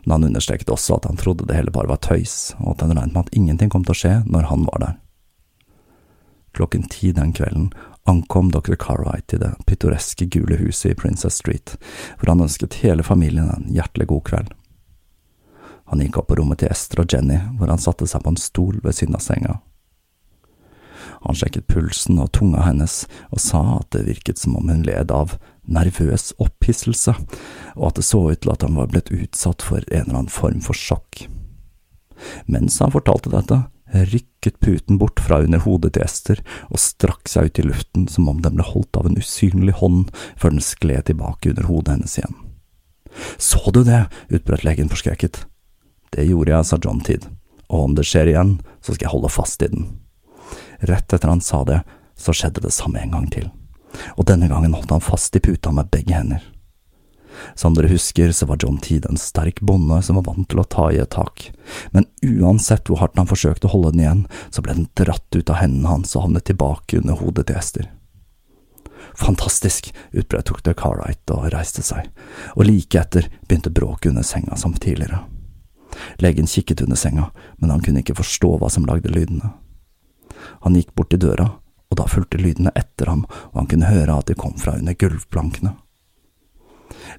men 0.05 0.15
han 0.15 0.29
understreket 0.29 0.71
også 0.71 0.99
at 0.99 1.09
han 1.11 1.19
trodde 1.19 1.47
det 1.49 1.57
hele 1.59 1.75
bare 1.75 1.91
var 1.91 2.03
tøys, 2.05 2.55
og 2.61 2.77
at 2.77 2.87
han 2.87 2.95
regnet 2.95 3.17
med 3.17 3.27
at 3.27 3.35
ingenting 3.35 3.73
kom 3.73 3.85
til 3.87 3.97
å 3.97 4.01
skje 4.03 4.15
når 4.27 4.49
han 4.53 4.67
var 4.69 4.83
der. 4.83 4.95
Klokken 6.57 6.87
ti 6.89 7.13
den 7.13 7.35
kvelden 7.37 7.71
ankom 8.09 8.51
dr. 8.55 8.75
Carwright 8.81 9.27
til 9.29 9.43
det 9.43 9.53
pittoreske 9.67 10.29
gule 10.31 10.57
huset 10.61 10.93
i 10.93 10.99
Princess 10.99 11.43
Street, 11.43 11.75
hvor 12.17 12.33
han 12.33 12.45
ønsket 12.47 12.79
hele 12.85 13.05
familien 13.05 13.51
en 13.51 13.67
hjertelig 13.75 14.07
god 14.13 14.25
kveld. 14.31 14.55
Han 15.91 16.03
gikk 16.03 16.17
opp 16.19 16.31
på 16.31 16.39
rommet 16.41 16.63
til 16.63 16.73
Ester 16.73 17.03
og 17.03 17.13
Jenny, 17.13 17.39
hvor 17.59 17.71
han 17.71 17.83
satte 17.83 18.09
seg 18.11 18.25
på 18.25 18.33
en 18.33 18.41
stol 18.41 18.81
ved 18.83 18.97
siden 18.97 19.19
av 19.19 19.23
senga. 19.27 19.59
Han 21.27 21.37
sjekket 21.39 21.69
pulsen 21.71 22.19
og 22.23 22.33
tunga 22.35 22.65
hennes, 22.67 23.05
og 23.31 23.43
sa 23.43 23.63
at 23.77 23.93
det 23.95 24.07
virket 24.09 24.41
som 24.41 24.57
om 24.59 24.71
hun 24.71 24.85
led 24.87 25.13
av 25.15 25.37
nervøs 25.67 26.33
opphisselse, 26.43 27.15
og 27.77 27.89
at 27.91 28.01
det 28.01 28.07
så 28.07 28.23
ut 28.31 28.43
til 28.43 28.55
at 28.55 28.67
han 28.67 28.79
var 28.79 28.91
blitt 28.91 29.13
utsatt 29.15 29.63
for 29.67 29.83
en 29.83 30.07
eller 30.07 30.21
annen 30.23 30.33
form 30.33 30.63
for 30.65 30.79
sjokk. 30.79 31.27
Mens 32.51 32.79
han 32.81 32.95
fortalte 32.95 33.35
dette, 33.35 33.67
rykket 33.93 34.61
puten 34.61 34.99
bort 34.99 35.21
fra 35.21 35.41
under 35.45 35.63
hodet 35.63 35.93
til 35.95 36.05
Ester 36.05 36.41
og 36.69 36.81
strakk 36.83 37.29
seg 37.31 37.51
ut 37.51 37.61
i 37.61 37.67
luften 37.67 38.07
som 38.11 38.29
om 38.29 38.41
den 38.43 38.59
ble 38.59 38.67
holdt 38.67 38.99
av 38.99 39.07
en 39.07 39.19
usynlig 39.19 39.77
hånd 39.81 40.11
før 40.37 40.57
den 40.57 40.65
skled 40.65 41.07
tilbake 41.11 41.53
under 41.53 41.69
hodet 41.71 41.97
hennes 41.97 42.19
igjen. 42.19 42.35
Så 43.39 43.71
du 43.73 43.83
det? 43.85 44.07
utbrøt 44.29 44.65
legen 44.67 44.91
forskrekket. 44.93 45.47
Det 46.13 46.27
gjorde 46.27 46.53
jeg, 46.53 46.67
sa 46.67 46.79
John 46.83 47.01
Tid, 47.01 47.29
og 47.69 47.91
om 47.91 47.95
det 47.97 48.07
skjer 48.07 48.33
igjen, 48.33 48.59
så 48.81 48.95
skal 48.95 49.07
jeg 49.07 49.15
holde 49.15 49.33
fast 49.33 49.63
i 49.63 49.71
den. 49.73 49.87
Rett 50.87 51.13
etter 51.13 51.33
han 51.33 51.41
sa 51.45 51.63
det, 51.65 51.81
så 52.17 52.35
skjedde 52.37 52.65
det 52.65 52.75
samme 52.75 53.01
en 53.01 53.15
gang 53.17 53.31
til, 53.33 53.49
og 54.17 54.29
denne 54.29 54.49
gangen 54.53 54.77
holdt 54.77 54.93
han 54.93 55.05
fast 55.05 55.37
i 55.37 55.43
puta 55.43 55.73
med 55.73 55.91
begge 55.93 56.17
hender. 56.17 56.45
Som 57.55 57.75
dere 57.77 57.91
husker, 57.91 58.33
så 58.33 58.47
var 58.49 58.61
John 58.63 58.79
Teed 58.83 59.07
en 59.09 59.21
sterk 59.21 59.61
bonde 59.61 60.01
som 60.03 60.19
var 60.19 60.27
vant 60.29 60.49
til 60.49 60.61
å 60.63 60.69
ta 60.69 60.89
i 60.93 61.01
et 61.03 61.13
tak, 61.15 61.51
men 61.93 62.09
uansett 62.23 62.89
hvor 62.89 63.03
hardt 63.03 63.19
han 63.19 63.31
forsøkte 63.31 63.69
å 63.69 63.75
holde 63.75 63.95
den 63.95 64.05
igjen, 64.05 64.25
så 64.51 64.65
ble 64.65 64.77
den 64.79 64.91
dratt 64.99 65.37
ut 65.37 65.53
av 65.53 65.61
hendene 65.63 65.93
hans 65.93 66.17
og 66.17 66.27
havnet 66.27 66.49
tilbake 66.49 67.01
under 67.03 67.19
hodet 67.21 67.49
til 67.49 67.61
Ester. 67.61 67.93
Fantastisk, 69.17 69.93
utbrøt 70.13 70.51
dr. 70.51 70.75
Carright 70.77 71.33
og 71.33 71.49
reiste 71.55 71.85
seg, 71.85 72.11
og 72.57 72.67
like 72.69 73.01
etter 73.01 73.31
begynte 73.47 73.73
bråket 73.73 74.13
under 74.13 74.27
senga 74.27 74.59
som 74.61 74.75
tidligere. 74.77 75.23
Legen 76.21 76.47
kikket 76.51 76.83
under 76.85 76.97
senga, 77.01 77.31
men 77.57 77.73
han 77.73 77.81
kunne 77.85 78.03
ikke 78.05 78.19
forstå 78.19 78.57
hva 78.61 78.69
som 78.73 78.85
lagde 78.89 79.13
lydene. 79.13 79.55
Han 80.67 80.77
gikk 80.77 80.93
bort 80.95 81.11
til 81.15 81.23
døra, 81.23 81.49
og 81.91 81.99
da 82.01 82.07
fulgte 82.11 82.41
lydene 82.41 82.75
etter 82.77 83.09
ham, 83.09 83.25
og 83.53 83.61
han 83.63 83.71
kunne 83.71 83.91
høre 83.91 84.19
at 84.19 84.29
de 84.29 84.37
kom 84.39 84.57
fra 84.61 84.77
under 84.77 84.97
gulvplankene. 84.99 85.73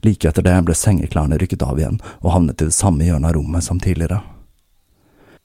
Like 0.06 0.30
etter 0.30 0.46
det 0.46 0.56
ble 0.68 0.76
sengeklærne 0.78 1.40
rykket 1.42 1.64
av 1.66 1.80
igjen 1.80 2.02
og 2.22 2.34
havnet 2.34 2.62
i 2.62 2.70
det 2.70 2.78
samme 2.78 3.06
hjørnet 3.08 3.32
av 3.32 3.38
rommet 3.40 3.66
som 3.66 3.80
tidligere. 3.82 4.22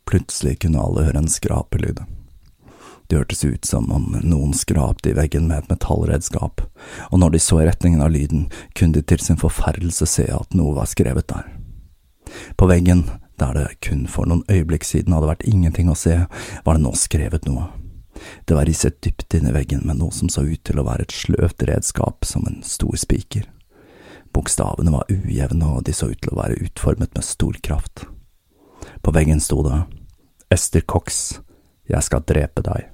Plutselig 0.08 0.58
kunne 0.64 0.82
alle 0.82 1.06
høre 1.06 1.22
en 1.22 1.30
skrapelyd. 1.30 2.02
Det 3.06 3.18
hørtes 3.18 3.44
ut 3.44 3.64
som 3.64 3.90
om 3.92 4.14
noen 4.24 4.54
skrapte 4.56 5.10
i 5.10 5.16
veggen 5.16 5.48
med 5.48 5.58
et 5.62 5.72
metallredskap, 5.72 6.62
og 7.10 7.18
når 7.20 7.34
de 7.34 7.40
så 7.44 7.60
i 7.60 7.66
retningen 7.68 8.00
av 8.00 8.12
lyden, 8.14 8.46
kunne 8.72 8.96
de 8.96 9.02
til 9.04 9.20
sin 9.20 9.40
forferdelse 9.40 10.08
se 10.08 10.24
at 10.32 10.56
noe 10.56 10.72
var 10.78 10.88
skrevet 10.88 11.28
der. 11.28 11.50
På 12.56 12.68
veggen, 12.70 13.04
der 13.36 13.52
det 13.58 13.66
kun 13.84 14.06
for 14.08 14.28
noen 14.28 14.44
øyeblikk 14.48 14.86
siden 14.88 15.12
hadde 15.12 15.28
vært 15.28 15.46
ingenting 15.48 15.90
å 15.92 15.98
se, 15.98 16.22
var 16.64 16.78
det 16.78 16.84
nå 16.86 16.94
skrevet 16.96 17.48
noe. 17.48 17.68
Det 18.48 18.56
var 18.56 18.68
risset 18.68 19.00
dypt 19.04 19.34
inn 19.34 19.48
i 19.50 19.54
veggen 19.54 19.84
med 19.84 19.98
noe 20.00 20.14
som 20.14 20.30
så 20.32 20.44
ut 20.46 20.62
til 20.64 20.80
å 20.80 20.86
være 20.86 21.06
et 21.06 21.16
sløvt 21.16 21.64
redskap 21.68 22.24
som 22.28 22.46
en 22.48 22.62
stor 22.66 22.96
spiker. 23.00 23.48
Bokstavene 24.32 24.92
var 24.94 25.10
ujevne, 25.12 25.66
og 25.66 25.84
de 25.84 25.94
så 25.96 26.08
ut 26.12 26.20
til 26.22 26.32
å 26.32 26.40
være 26.40 26.60
utformet 26.64 27.12
med 27.14 27.26
stor 27.26 27.58
kraft. 27.64 28.06
På 29.02 29.12
veggen 29.14 29.40
sto 29.40 29.60
det 29.66 29.82
Ester 30.52 30.84
Cox, 30.88 31.40
jeg 31.88 32.04
skal 32.06 32.24
drepe 32.28 32.64
deg. 32.64 32.88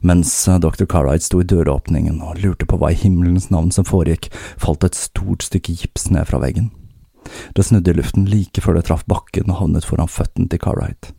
Mens 0.00 0.32
eh, 0.48 0.58
dr. 0.58 0.84
Carride 0.90 1.22
sto 1.24 1.40
i 1.42 1.46
døråpningen 1.46 2.20
og 2.24 2.40
lurte 2.42 2.66
på 2.66 2.78
hva 2.80 2.90
i 2.92 2.98
himmelens 2.98 3.48
navn 3.54 3.70
som 3.74 3.86
foregikk, 3.86 4.30
falt 4.58 4.86
et 4.86 4.98
stort 4.98 5.46
stykke 5.46 5.76
gips 5.80 6.08
ned 6.10 6.26
fra 6.30 6.40
veggen. 6.42 6.70
Det 7.54 7.66
snudde 7.66 7.92
i 7.92 7.98
luften 7.98 8.26
like 8.30 8.62
før 8.64 8.78
det 8.78 8.86
traff 8.88 9.04
bakken 9.10 9.50
og 9.52 9.60
havnet 9.60 9.86
foran 9.86 10.10
føttene 10.10 10.48
til 10.50 10.62
Carride. 10.62 11.12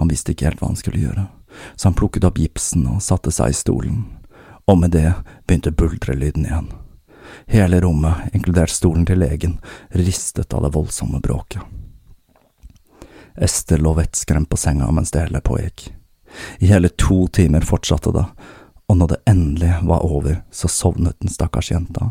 Han 0.00 0.10
visste 0.10 0.34
ikke 0.34 0.48
helt 0.48 0.62
hva 0.62 0.72
han 0.72 0.80
skulle 0.80 1.00
gjøre, 1.02 1.28
så 1.76 1.90
han 1.90 1.98
plukket 1.98 2.26
opp 2.26 2.40
gipsen 2.40 2.86
og 2.90 3.02
satte 3.04 3.32
seg 3.34 3.54
i 3.54 3.56
stolen, 3.56 4.02
og 4.66 4.80
med 4.82 4.96
det 4.96 5.12
begynte 5.46 5.72
buldrelyden 5.72 6.48
igjen. 6.48 6.70
Hele 7.46 7.80
rommet, 7.80 8.32
inkludert 8.32 8.70
stolen 8.70 9.06
til 9.06 9.20
legen, 9.22 9.58
ristet 9.90 10.54
av 10.54 10.64
det 10.66 10.72
voldsomme 10.74 11.20
bråket. 11.20 11.62
Ester 13.38 13.78
lå 13.78 13.94
vettskremt 13.94 14.50
på 14.50 14.56
senga 14.58 14.90
mens 14.90 15.10
det 15.14 15.22
hele 15.26 15.40
pågikk. 15.40 15.92
I 16.58 16.66
hele 16.66 16.88
to 16.88 17.26
timer 17.28 17.60
fortsatte 17.60 18.12
det, 18.12 18.24
og 18.88 18.96
når 18.96 19.08
det 19.12 19.22
endelig 19.30 19.74
var 19.82 20.04
over, 20.04 20.42
så 20.50 20.68
sovnet 20.68 21.20
den 21.20 21.30
stakkars 21.30 21.70
jenta. 21.70 22.10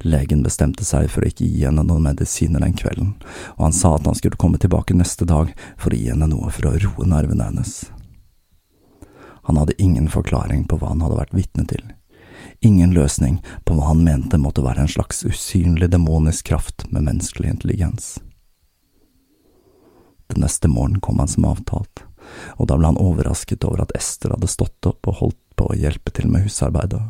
Legen 0.00 0.42
bestemte 0.42 0.84
seg 0.86 1.10
for 1.12 1.24
å 1.24 1.28
ikke 1.28 1.44
gi 1.44 1.64
henne 1.66 1.84
noen 1.84 2.06
medisiner 2.08 2.62
den 2.64 2.76
kvelden, 2.76 3.14
og 3.58 3.66
han 3.66 3.76
sa 3.76 3.96
at 3.96 4.06
han 4.08 4.16
skulle 4.16 4.40
komme 4.40 4.60
tilbake 4.60 4.96
neste 4.96 5.26
dag 5.28 5.52
for 5.76 5.92
å 5.92 5.98
gi 5.98 6.08
henne 6.08 6.30
noe 6.30 6.52
for 6.54 6.70
å 6.70 6.76
roe 6.80 7.08
nervene 7.08 7.50
hennes. 7.50 7.74
Han 9.48 9.58
hadde 9.60 9.76
ingen 9.82 10.08
forklaring 10.08 10.64
på 10.70 10.78
hva 10.80 10.94
han 10.94 11.02
hadde 11.04 11.18
vært 11.18 11.36
vitne 11.36 11.66
til, 11.68 11.84
ingen 12.60 12.92
løsning 12.96 13.40
på 13.64 13.76
hva 13.76 13.90
han 13.90 14.04
mente 14.04 14.38
måtte 14.40 14.64
være 14.64 14.84
en 14.84 14.92
slags 14.92 15.24
usynlig 15.24 15.90
demonisk 15.92 16.50
kraft 16.52 16.86
med 16.90 17.06
menneskelig 17.08 17.56
intelligens. 17.56 18.18
Den 20.30 20.44
neste 20.44 20.68
morgenen 20.70 21.02
kom 21.02 21.18
han 21.18 21.28
som 21.28 21.48
avtalt 21.48 22.04
og 22.56 22.68
da 22.68 22.76
ble 22.78 22.90
han 22.90 23.00
overrasket 23.00 23.64
over 23.66 23.84
at 23.84 23.94
Ester 23.98 24.34
hadde 24.34 24.50
stått 24.50 24.88
opp 24.88 25.08
og 25.10 25.18
holdt 25.22 25.40
på 25.58 25.70
å 25.70 25.78
hjelpe 25.78 26.12
til 26.14 26.30
med 26.30 26.46
husarbeidet. 26.46 27.02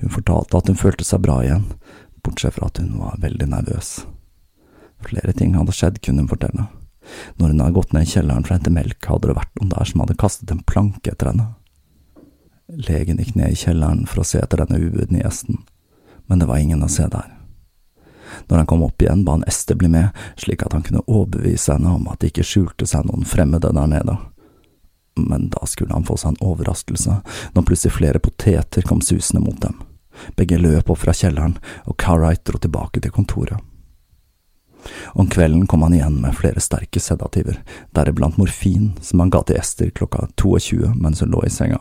Hun 0.00 0.14
fortalte 0.14 0.58
at 0.58 0.70
hun 0.70 0.78
følte 0.78 1.06
seg 1.06 1.22
bra 1.24 1.40
igjen, 1.44 1.66
bortsett 2.24 2.56
fra 2.56 2.68
at 2.70 2.80
hun 2.82 2.96
var 3.00 3.20
veldig 3.22 3.48
nervøs. 3.50 3.92
Flere 5.06 5.34
ting 5.36 5.54
hadde 5.54 5.74
skjedd, 5.74 6.00
kunne 6.02 6.24
hun 6.24 6.30
fortelle. 6.30 6.66
Når 7.38 7.52
hun 7.52 7.62
hadde 7.62 7.76
gått 7.78 7.94
ned 7.94 8.04
i 8.04 8.10
kjelleren 8.10 8.44
for 8.44 8.54
å 8.54 8.58
hente 8.58 8.74
melk, 8.74 8.98
hadde 9.06 9.30
det 9.30 9.38
vært 9.38 9.54
noen 9.60 9.72
der 9.72 9.88
som 9.88 10.02
hadde 10.02 10.18
kastet 10.20 10.52
en 10.52 10.64
planke 10.66 11.14
etter 11.14 11.30
henne. 11.30 11.52
Legen 12.68 13.16
gikk 13.16 13.34
ned 13.34 13.54
i 13.54 13.56
kjelleren 13.56 14.02
for 14.04 14.20
å 14.20 14.26
se 14.28 14.42
etter 14.42 14.60
denne 14.60 14.76
ubudne 14.76 15.22
gjesten, 15.22 15.62
men 16.28 16.42
det 16.42 16.48
var 16.50 16.60
ingen 16.60 16.82
å 16.84 16.88
se 16.92 17.06
der. 17.08 17.30
Når 18.48 18.60
han 18.60 18.68
kom 18.68 18.82
opp 18.84 19.00
igjen, 19.02 19.22
ba 19.24 19.38
han 19.38 19.46
Ester 19.48 19.78
bli 19.80 19.88
med, 19.88 20.10
slik 20.36 20.66
at 20.66 20.76
han 20.76 20.84
kunne 20.84 21.00
overbevise 21.06 21.78
henne 21.78 21.94
om 21.96 22.04
at 22.12 22.20
det 22.20 22.34
ikke 22.34 22.44
skjulte 22.44 22.86
seg 22.86 23.08
noen 23.08 23.24
fremmede 23.24 23.72
der 23.72 23.88
nede. 23.88 24.18
Men 25.16 25.48
da 25.56 25.64
skulle 25.64 25.96
han 25.96 26.04
få 26.04 26.18
seg 26.20 26.34
en 26.34 26.44
overraskelse, 26.44 27.18
når 27.56 27.66
plutselig 27.70 27.96
flere 27.96 28.20
poteter 28.20 28.84
kom 28.84 29.00
susende 29.00 29.46
mot 29.48 29.56
dem. 29.64 29.80
Begge 30.36 30.60
løp 30.60 30.92
opp 30.92 31.00
fra 31.06 31.16
kjelleren, 31.16 31.56
og 31.88 31.96
Carright 31.96 32.44
dro 32.44 32.60
tilbake 32.60 33.00
til 33.00 33.16
kontoret. 33.16 33.64
Om 35.16 35.32
kvelden 35.32 35.64
kom 35.66 35.82
han 35.88 35.96
igjen 35.96 36.20
med 36.20 36.36
flere 36.36 36.60
sterke 36.60 37.00
sedativer, 37.00 37.62
deriblant 37.96 38.36
morfin, 38.36 38.92
som 39.00 39.24
han 39.24 39.32
ga 39.32 39.40
til 39.48 39.56
Ester 39.56 39.88
klokka 39.88 40.28
22 40.36 40.92
mens 41.00 41.24
hun 41.24 41.32
lå 41.32 41.48
i 41.48 41.52
senga. 41.52 41.80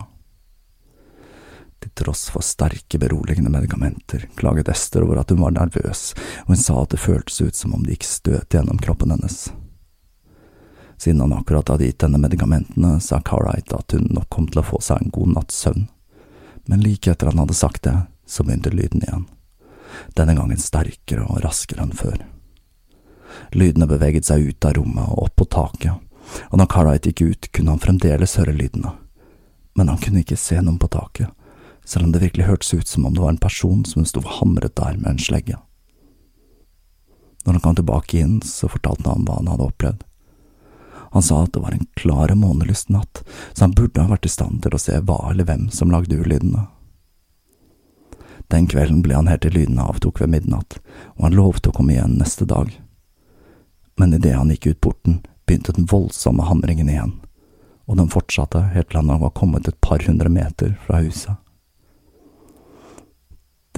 Til 1.79 1.91
tross 1.93 2.29
for 2.33 2.41
sterke, 2.41 2.97
beroligende 2.99 3.51
medikamenter 3.53 4.25
klaget 4.35 4.69
Ester 4.69 5.03
over 5.05 5.19
at 5.21 5.29
hun 5.29 5.41
var 5.41 5.53
nervøs, 5.53 6.13
og 6.45 6.55
hun 6.55 6.61
sa 6.61 6.81
at 6.81 6.93
det 6.95 7.01
føltes 7.01 7.41
ut 7.41 7.55
som 7.55 7.75
om 7.77 7.83
det 7.85 7.97
gikk 7.97 8.07
støt 8.09 8.53
gjennom 8.53 8.79
kroppen 8.81 9.13
hennes. 9.13 9.51
Siden 10.97 11.21
han 11.21 11.35
akkurat 11.37 11.69
hadde 11.69 11.85
gitt 11.85 12.01
henne 12.01 12.17
medikamentene, 12.17 12.97
sa 12.99 13.21
Carright 13.21 13.73
at 13.73 13.93
hun 13.93 14.09
nok 14.09 14.29
kom 14.33 14.47
til 14.49 14.63
å 14.63 14.65
få 14.65 14.81
seg 14.81 15.03
en 15.03 15.13
god 15.13 15.35
natts 15.35 15.61
søvn, 15.61 15.85
men 16.65 16.81
like 16.81 17.11
etter 17.11 17.29
han 17.29 17.43
hadde 17.43 17.53
sagt 17.53 17.85
det, 17.85 17.93
så 18.25 18.43
begynte 18.43 18.73
lyden 18.73 19.05
igjen, 19.05 19.27
denne 20.17 20.33
gangen 20.35 20.59
sterkere 20.59 21.29
og 21.29 21.43
raskere 21.45 21.85
enn 21.85 21.93
før. 21.95 22.17
Lydene 23.53 23.85
beveget 23.87 24.25
seg 24.25 24.49
ut 24.49 24.65
av 24.65 24.73
rommet 24.79 25.13
og 25.13 25.27
opp 25.27 25.37
på 25.37 25.51
taket, 25.53 25.93
og 26.49 26.57
når 26.57 26.73
Carright 26.73 27.05
gikk 27.05 27.21
ut, 27.21 27.51
kunne 27.53 27.77
han 27.77 27.85
fremdeles 27.85 28.39
høre 28.41 28.57
lydene, 28.57 28.97
men 29.77 29.93
han 29.93 30.01
kunne 30.01 30.25
ikke 30.25 30.39
se 30.41 30.57
noen 30.57 30.81
på 30.81 30.89
taket 30.89 31.36
selv 31.87 32.05
om 32.05 32.11
det 32.11 32.19
virkelig 32.19 32.49
hørtes 32.49 32.73
ut 32.73 32.87
som 32.87 33.05
om 33.07 33.15
det 33.15 33.23
var 33.23 33.29
en 33.29 33.39
person 33.39 33.85
som 33.87 34.05
sto 34.05 34.21
hamret 34.39 34.75
der 34.75 34.99
med 34.99 35.13
en 35.13 35.23
slegge. 35.23 35.55
Når 37.45 37.53
han 37.53 37.63
kom 37.63 37.75
tilbake 37.79 38.19
inn, 38.19 38.41
så 38.43 38.67
fortalte 38.67 39.07
han 39.07 39.23
hva 39.23 39.37
han 39.39 39.47
hadde 39.47 39.69
opplevd. 39.69 40.01
Han 41.15 41.23
sa 41.23 41.45
at 41.45 41.53
det 41.55 41.61
var 41.63 41.71
en 41.71 41.87
klar 41.95 42.33
og 42.33 42.41
månelyst 42.41 42.91
natt, 42.91 43.21
så 43.53 43.63
han 43.63 43.75
burde 43.77 44.03
ha 44.03 44.11
vært 44.11 44.27
i 44.27 44.33
stand 44.33 44.59
til 44.65 44.75
å 44.75 44.81
se 44.81 44.99
hva 44.99 45.21
eller 45.29 45.47
hvem 45.47 45.69
som 45.71 45.93
lagde 45.93 46.19
ulydene. 46.19 46.65
Den 48.51 48.67
kvelden 48.67 48.99
ble 49.03 49.15
han 49.15 49.31
helt 49.31 49.45
til 49.47 49.55
lydene 49.55 49.87
avtok 49.87 50.19
ved 50.21 50.33
midnatt, 50.35 50.81
og 51.15 51.29
han 51.29 51.39
lovte 51.39 51.71
å 51.71 51.77
komme 51.79 51.95
igjen 51.95 52.19
neste 52.19 52.47
dag. 52.47 52.75
Men 53.95 54.13
idet 54.19 54.35
han 54.35 54.51
gikk 54.51 54.73
ut 54.73 54.83
porten, 54.83 55.21
begynte 55.47 55.75
den 55.79 55.87
voldsomme 55.87 56.51
hamringen 56.51 56.91
igjen, 56.91 57.15
og 57.87 57.99
den 58.03 58.11
fortsatte 58.11 58.67
helt 58.75 58.91
til 58.91 58.99
han 58.99 59.23
var 59.23 59.35
kommet 59.35 59.71
et 59.71 59.79
par 59.79 60.03
hundre 60.03 60.27
meter 60.31 60.75
fra 60.83 60.99
huset. 60.99 61.39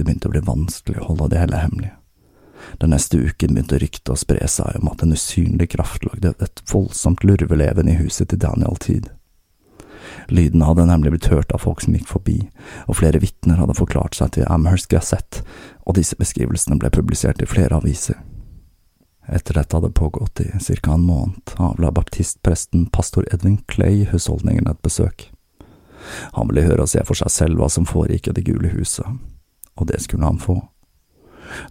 Det 0.00 0.06
begynte 0.08 0.30
å 0.30 0.32
bli 0.32 0.40
vanskelig 0.40 0.96
å 0.96 1.10
holde 1.10 1.26
det 1.28 1.40
hele 1.42 1.58
hemmelig. 1.60 1.90
Den 2.80 2.94
neste 2.94 3.18
uken 3.20 3.52
begynte 3.52 3.76
ryktet 3.82 4.08
å 4.08 4.14
spre 4.16 4.46
seg 4.48 4.78
om 4.78 4.88
at 4.88 5.02
en 5.04 5.12
usynlig 5.12 5.66
kraft 5.74 6.06
lagde 6.06 6.30
et 6.40 6.62
voldsomt 6.70 7.20
lurveleven 7.20 7.90
i 7.92 7.98
huset 7.98 8.30
til 8.30 8.38
Daniel 8.40 8.78
Tid. 8.80 9.10
Lyden 10.32 10.62
hadde 10.64 10.86
nemlig 10.88 11.10
blitt 11.12 11.28
hørt 11.28 11.52
av 11.52 11.66
folk 11.66 11.82
som 11.84 11.98
gikk 11.98 12.08
forbi, 12.08 12.38
og 12.88 12.96
flere 12.96 13.20
vitner 13.20 13.60
hadde 13.60 13.76
forklart 13.76 14.16
seg 14.16 14.32
til 14.38 14.48
Amherst 14.48 14.88
Gazette, 14.88 15.42
og 15.84 15.98
disse 15.98 16.16
beskrivelsene 16.16 16.78
ble 16.80 16.88
publisert 16.94 17.42
i 17.44 17.48
flere 17.50 17.76
aviser. 17.76 18.16
Etter 19.28 19.58
dette 19.60 19.76
hadde 19.76 19.90
pågått 19.92 20.40
i 20.40 20.48
ca. 20.48 20.94
en 20.94 21.04
måned, 21.04 21.52
avla 21.60 21.90
baptistpresten 21.92 22.86
pastor 22.88 23.28
Edwin 23.34 23.60
Clay 23.68 24.06
husholdningen 24.14 24.64
et 24.72 24.80
besøk. 24.80 25.28
Han 26.32 26.48
ville 26.48 26.64
høre 26.64 26.88
og 26.88 26.88
se 26.88 27.04
for 27.04 27.20
seg 27.20 27.28
selv 27.36 27.60
hva 27.60 27.68
som 27.68 27.84
foregikk 27.84 28.32
i 28.32 28.34
Det 28.40 28.46
gule 28.48 28.72
huset, 28.72 29.20
og 29.80 29.88
det 29.90 30.02
skulle 30.04 30.28
han 30.28 30.38
få. 30.38 30.60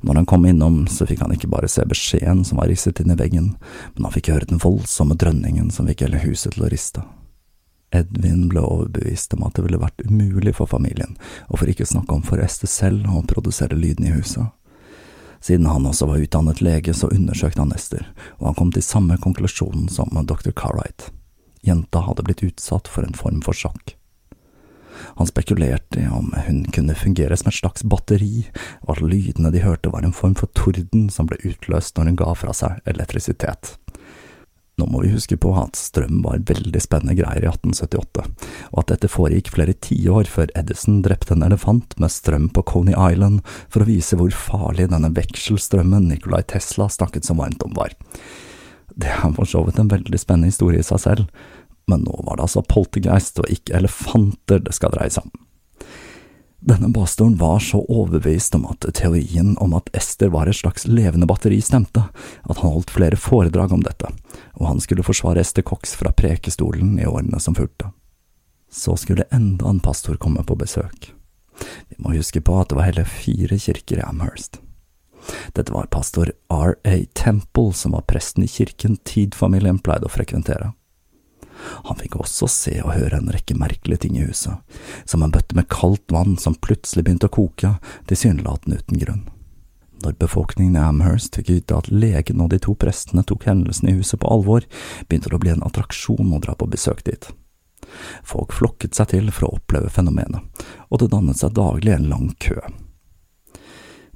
Når 0.02 0.16
han 0.16 0.26
kom 0.26 0.46
innom, 0.46 0.88
så 0.88 1.06
fikk 1.08 1.22
han 1.24 1.34
ikke 1.36 1.52
bare 1.52 1.70
se 1.72 1.86
beskjeden 1.88 2.44
som 2.46 2.60
var 2.60 2.68
risset 2.68 3.00
inn 3.00 3.14
i 3.14 3.18
veggen, 3.20 3.54
men 3.96 4.08
han 4.08 4.16
fikk 4.16 4.32
høre 4.34 4.50
den 4.50 4.62
voldsomme 4.64 5.16
drønningen 5.16 5.72
som 5.72 5.88
fikk 5.88 6.04
hele 6.08 6.22
huset 6.26 6.56
til 6.56 6.68
å 6.68 6.72
riste. 6.74 7.06
Edvin 7.96 8.50
ble 8.52 8.62
overbevist 8.62 9.34
om 9.34 9.48
at 9.48 9.56
det 9.58 9.66
ville 9.66 9.82
vært 9.82 10.04
umulig 10.06 10.54
for 10.60 10.70
familien, 10.70 11.16
og 11.48 11.62
for 11.62 11.72
ikke 11.72 11.88
å 11.88 11.94
snakke 11.94 12.18
om 12.18 12.26
for 12.26 12.42
Ester 12.44 12.70
selv, 12.70 13.08
å 13.10 13.24
produsere 13.26 13.78
lyden 13.78 14.10
i 14.10 14.14
huset. 14.14 14.52
Siden 15.42 15.70
han 15.72 15.88
også 15.88 16.10
var 16.10 16.20
utdannet 16.20 16.62
lege, 16.62 16.94
så 16.94 17.10
undersøkte 17.16 17.64
han 17.64 17.74
Ester, 17.74 18.04
og 18.38 18.52
han 18.52 18.60
kom 18.60 18.74
til 18.76 18.86
samme 18.86 19.18
konklusjonen 19.24 19.88
som 19.90 20.12
dr. 20.12 20.52
Carright. 20.52 21.10
Jenta 21.66 22.04
hadde 22.04 22.28
blitt 22.28 22.44
utsatt 22.44 22.88
for 22.88 23.08
en 23.08 23.18
form 23.18 23.42
for 23.44 23.56
sjokk. 23.56 23.96
Han 25.18 25.30
spekulerte 25.30 26.04
i 26.04 26.08
om 26.08 26.32
hun 26.46 26.64
kunne 26.76 26.98
fungere 26.98 27.38
som 27.38 27.50
et 27.52 27.60
slags 27.60 27.84
batteri, 27.84 28.46
og 28.86 28.96
at 28.96 29.04
lydene 29.04 29.52
de 29.54 29.64
hørte 29.66 29.92
var 29.94 30.06
en 30.06 30.16
form 30.16 30.36
for 30.40 30.52
torden 30.58 31.10
som 31.14 31.30
ble 31.30 31.40
utløst 31.48 31.98
når 31.98 32.12
hun 32.12 32.20
ga 32.24 32.34
fra 32.38 32.56
seg 32.56 32.82
elektrisitet. 32.90 33.76
Nå 34.80 34.86
må 34.88 35.02
vi 35.04 35.12
huske 35.12 35.36
på 35.36 35.52
at 35.60 35.76
strøm 35.76 36.22
var 36.24 36.40
veldig 36.48 36.80
spennende 36.80 37.18
greier 37.18 37.44
i 37.44 37.50
1878, 37.50 38.24
og 38.72 38.78
at 38.80 38.94
dette 38.94 39.10
foregikk 39.12 39.52
flere 39.52 39.76
tiår 39.76 40.30
før 40.32 40.54
Edison 40.60 41.02
drepte 41.04 41.36
en 41.36 41.44
elefant 41.50 41.98
med 42.00 42.14
strøm 42.14 42.48
på 42.56 42.64
Coney 42.70 42.96
Island 42.96 43.42
for 43.68 43.84
å 43.84 43.90
vise 43.90 44.16
hvor 44.20 44.32
farlig 44.32 44.88
denne 44.94 45.12
vekselstrømmen 45.18 46.08
Nicolai 46.08 46.46
Tesla 46.48 46.88
snakket 46.88 47.28
så 47.28 47.36
varmt 47.36 47.66
om 47.66 47.76
var. 47.76 47.92
Det 48.96 49.12
er 49.12 49.36
for 49.36 49.48
så 49.48 49.66
vidt 49.68 49.80
en 49.82 49.92
veldig 49.92 50.20
spennende 50.20 50.52
historie 50.52 50.80
i 50.80 50.88
seg 50.88 51.04
selv, 51.04 51.28
men 51.90 52.06
nå 52.06 52.24
var 52.28 52.38
det 52.38 52.48
altså 52.48 52.66
poltergeist 52.66 53.42
og 53.42 53.50
ikke 53.52 53.78
elefanter 53.80 54.62
det 54.64 54.76
skal 54.78 54.94
dreie 54.96 55.14
seg 55.14 55.28
om. 55.28 55.46
Denne 56.60 56.94
pastoren 56.94 57.38
var 57.40 57.60
så 57.64 57.80
overbevist 57.88 58.56
om 58.56 58.66
at 58.68 58.84
teorien 58.94 59.54
om 59.64 59.74
at 59.78 59.88
Ester 59.96 60.28
var 60.34 60.50
et 60.52 60.60
slags 60.60 60.84
levende 60.88 61.28
batteri 61.28 61.62
stemte, 61.64 62.04
at 62.44 62.60
han 62.60 62.74
holdt 62.74 62.92
flere 62.92 63.16
foredrag 63.16 63.72
om 63.72 63.86
dette, 63.86 64.12
og 64.60 64.66
han 64.68 64.84
skulle 64.84 65.06
forsvare 65.08 65.40
Ester 65.40 65.64
Cox 65.64 65.96
fra 65.96 66.12
prekestolen 66.12 66.98
i 67.00 67.08
årene 67.08 67.40
som 67.40 67.56
fulgte. 67.56 67.94
Så 68.70 68.98
skulle 69.00 69.28
enda 69.32 69.70
en 69.70 69.80
pastor 69.80 70.20
komme 70.20 70.44
på 70.44 70.58
besøk. 70.60 71.14
Vi 71.88 71.96
må 71.98 72.12
huske 72.18 72.42
på 72.44 72.60
at 72.60 72.70
det 72.70 72.80
var 72.80 72.92
hele 72.92 73.08
fire 73.08 73.60
kirker 73.60 74.04
i 74.04 74.06
Amherst. 74.06 74.60
Dette 75.56 75.74
var 75.74 75.88
pastor 75.92 76.32
R.A. 76.52 77.06
Temple, 77.14 77.74
som 77.74 77.96
var 77.96 78.06
presten 78.08 78.44
i 78.44 78.52
kirken 78.52 78.98
Tid-familien 79.08 79.80
pleide 79.84 80.08
å 80.08 80.14
frekventere. 80.14 80.74
Han 81.88 82.00
fikk 82.00 82.20
også 82.20 82.48
se 82.52 82.76
og 82.84 82.94
høre 82.96 83.20
en 83.20 83.32
rekke 83.34 83.58
merkelige 83.58 84.06
ting 84.06 84.18
i 84.20 84.26
huset, 84.28 84.56
som 85.06 85.24
en 85.24 85.34
bøtte 85.34 85.58
med 85.58 85.70
kaldt 85.72 86.14
vann 86.14 86.38
som 86.40 86.58
plutselig 86.58 87.06
begynte 87.06 87.30
å 87.30 87.36
koke, 87.40 87.76
tilsynelatende 88.10 88.80
uten 88.80 89.02
grunn. 89.04 89.28
Når 90.00 90.16
befolkningen 90.22 90.78
i 90.78 90.84
Amherst 90.84 91.36
fikk 91.36 91.50
vite 91.52 91.76
at 91.76 91.90
legen 91.92 92.40
og 92.40 92.54
de 92.54 92.60
to 92.64 92.76
prestene 92.80 93.26
tok 93.28 93.50
hendelsen 93.50 93.90
i 93.92 93.98
huset 93.98 94.22
på 94.22 94.32
alvor, 94.32 94.64
begynte 95.08 95.32
det 95.32 95.36
å 95.36 95.44
bli 95.44 95.52
en 95.52 95.66
attraksjon 95.68 96.32
å 96.36 96.42
dra 96.44 96.56
på 96.56 96.70
besøk 96.72 97.04
dit. 97.10 97.28
Folk 98.24 98.54
flokket 98.56 98.96
seg 98.96 99.12
til 99.12 99.32
for 99.34 99.50
å 99.50 99.58
oppleve 99.60 99.92
fenomenet, 99.92 100.44
og 100.88 101.02
det 101.02 101.12
dannet 101.12 101.40
seg 101.40 101.56
daglig 101.58 101.96
en 101.96 102.10
lang 102.12 102.30
kø. 102.40 102.62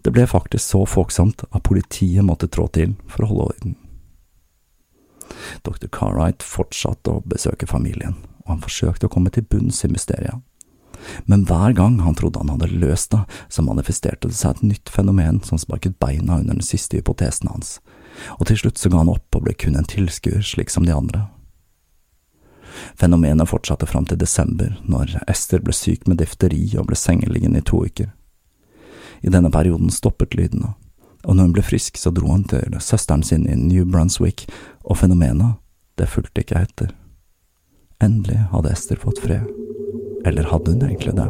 Det 0.03 0.11
ble 0.11 0.25
faktisk 0.27 0.63
så 0.63 0.83
folksomt 0.87 1.45
at 1.49 1.63
politiet 1.63 2.25
måtte 2.27 2.49
trå 2.51 2.67
til 2.75 2.95
for 3.07 3.23
å 3.23 3.31
holde 3.31 3.49
orden. 3.51 3.75
Dr. 5.63 5.89
Carright 5.91 6.43
fortsatte 6.43 7.11
å 7.11 7.23
besøke 7.25 7.67
familien, 7.69 8.15
og 8.45 8.55
han 8.55 8.63
forsøkte 8.63 9.07
å 9.07 9.13
komme 9.13 9.33
til 9.33 9.47
bunns 9.49 9.83
i 9.85 9.91
mysteriet. 9.91 10.41
Men 11.25 11.43
hver 11.49 11.73
gang 11.75 11.99
han 11.99 12.15
trodde 12.15 12.39
han 12.39 12.53
hadde 12.53 12.71
løst 12.71 13.11
det, 13.11 13.23
så 13.49 13.63
manifesterte 13.65 14.29
det 14.29 14.37
seg 14.37 14.55
et 14.55 14.65
nytt 14.73 14.91
fenomen 14.93 15.41
som 15.43 15.59
sparket 15.59 15.99
beina 15.99 16.39
under 16.39 16.55
den 16.55 16.65
siste 16.65 16.99
hypotesen 16.99 17.51
hans, 17.51 17.77
og 18.39 18.47
til 18.47 18.61
slutt 18.63 18.79
så 18.79 18.91
ga 18.91 19.01
han 19.01 19.11
opp 19.11 19.35
og 19.35 19.47
ble 19.47 19.55
kun 19.57 19.75
en 19.79 19.89
tilskuer 19.89 20.43
slik 20.45 20.71
som 20.71 20.87
de 20.87 20.95
andre. 20.95 21.25
Fenomenet 22.97 23.49
fortsatte 23.49 23.87
fram 23.89 24.05
til 24.09 24.19
desember, 24.21 24.77
når 24.89 25.17
Ester 25.29 25.61
ble 25.61 25.75
syk 25.75 26.07
med 26.07 26.19
difteri 26.21 26.65
og 26.77 26.87
ble 26.89 26.97
sengeliggende 26.97 27.61
i 27.61 27.67
to 27.67 27.83
uker. 27.85 28.09
I 29.23 29.31
denne 29.31 29.51
perioden 29.53 29.91
stoppet 29.93 30.35
lydene, 30.35 30.73
og 31.23 31.35
når 31.35 31.47
hun 31.47 31.55
ble 31.55 31.63
frisk, 31.65 31.97
så 31.99 32.11
dro 32.11 32.31
han 32.33 32.43
til 32.49 32.75
søsteren 32.83 33.23
sin 33.23 33.47
i 33.47 33.55
New 33.55 33.85
Brunswick, 33.85 34.45
og 34.83 34.99
fenomenet, 34.99 35.59
det 35.97 36.09
fulgte 36.09 36.43
ikke 36.43 36.63
etter. 36.65 36.91
Endelig 38.03 38.41
hadde 38.51 38.73
Ester 38.73 38.99
fått 38.99 39.21
fred. 39.23 39.47
Eller 40.25 40.49
hadde 40.51 40.75
hun 40.75 40.85
egentlig 40.87 41.15
det? 41.15 41.29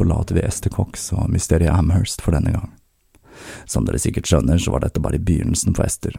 Forlater 0.00 0.38
vi 0.38 0.44
Esther 0.48 0.72
Cox 0.72 1.10
og 1.12 1.28
mysteriet 1.32 1.72
Amherst 1.74 2.24
for 2.24 2.32
denne 2.32 2.54
gang. 2.56 2.70
Som 3.68 3.84
dere 3.84 4.00
sikkert 4.00 4.28
skjønner, 4.28 4.58
så 4.60 4.72
var 4.72 4.84
dette 4.84 5.02
bare 5.02 5.20
begynnelsen 5.20 5.76
for 5.76 5.84
Esther, 5.84 6.16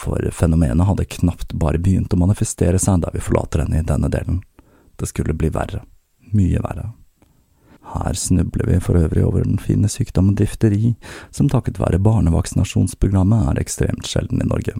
for 0.00 0.24
fenomenet 0.32 0.88
hadde 0.88 1.08
knapt 1.16 1.52
bare 1.60 1.80
begynt 1.80 2.14
å 2.16 2.20
manifestere 2.20 2.80
seg 2.80 3.04
der 3.04 3.12
vi 3.16 3.24
forlater 3.24 3.64
henne 3.64 3.82
i 3.82 3.86
denne 3.86 4.08
delen. 4.12 4.40
Det 4.96 5.08
skulle 5.10 5.36
bli 5.36 5.52
verre, 5.52 5.82
mye 6.32 6.62
verre. 6.64 6.90
Her 7.90 8.14
snubler 8.14 8.68
vi 8.70 8.78
for 8.80 8.96
øvrig 8.96 9.24
over 9.26 9.44
den 9.44 9.58
fine 9.58 9.88
sykdommen 9.90 10.36
difteri, 10.38 10.94
som 11.30 11.48
takket 11.50 11.80
være 11.82 12.00
barnevaksinasjonsprogrammet 12.04 13.50
er 13.50 13.60
ekstremt 13.64 14.08
sjelden 14.08 14.44
i 14.44 14.48
Norge. 14.48 14.76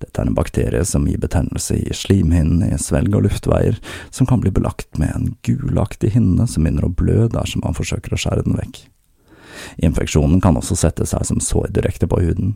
Dette 0.00 0.22
er 0.22 0.28
en 0.28 0.36
bakterie 0.36 0.84
som 0.88 1.06
gir 1.08 1.20
betennelse 1.22 1.76
i 1.78 1.96
slimhinnen, 1.96 2.62
i 2.66 2.78
svelg 2.80 3.14
og 3.16 3.26
luftveier, 3.26 3.78
som 4.10 4.28
kan 4.28 4.42
bli 4.42 4.52
belagt 4.54 4.98
med 5.00 5.12
en 5.14 5.28
gulaktig 5.46 6.14
hinne 6.16 6.46
som 6.48 6.64
begynner 6.64 6.88
å 6.88 6.94
blø 6.94 7.28
dersom 7.32 7.64
man 7.64 7.76
forsøker 7.76 8.14
å 8.14 8.20
skjære 8.20 8.46
den 8.48 8.58
vekk. 8.60 8.82
Infeksjonen 9.84 10.40
kan 10.40 10.56
også 10.56 10.78
sette 10.78 11.06
seg 11.08 11.26
som 11.28 11.40
sår 11.44 11.70
direkte 11.76 12.08
på 12.10 12.20
huden. 12.22 12.54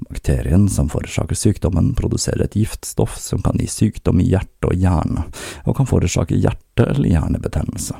Bakterien 0.00 0.68
som 0.68 0.88
forårsaker 0.92 1.36
sykdommen, 1.36 1.92
produserer 1.98 2.46
et 2.46 2.56
giftstoff 2.56 3.18
som 3.20 3.42
kan 3.44 3.58
gi 3.60 3.68
sykdom 3.70 4.20
i 4.22 4.30
hjerte 4.30 4.70
og 4.70 4.78
hjerne, 4.80 5.26
og 5.66 5.76
kan 5.76 5.88
forårsake 5.88 6.38
hjerte- 6.40 6.88
eller 6.88 7.10
hjernebetennelse. 7.10 7.98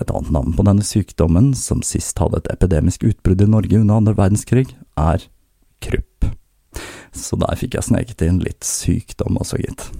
Et 0.00 0.10
annet 0.10 0.32
navn 0.34 0.54
på 0.56 0.64
denne 0.66 0.86
sykdommen, 0.86 1.52
som 1.54 1.84
sist 1.86 2.18
hadde 2.18 2.42
et 2.42 2.50
epidemisk 2.54 3.04
utbrudd 3.06 3.44
i 3.44 3.50
Norge 3.50 3.78
under 3.78 4.00
andre 4.00 4.16
verdenskrig, 4.18 4.72
er 4.98 5.28
krupp. 5.84 6.11
Så 7.12 7.36
der 7.40 7.58
fikk 7.60 7.76
jeg 7.76 7.90
sneket 7.90 8.24
inn 8.24 8.40
litt 8.42 8.64
sykdom 8.64 9.38
også, 9.40 9.60
gitt. 9.60 9.90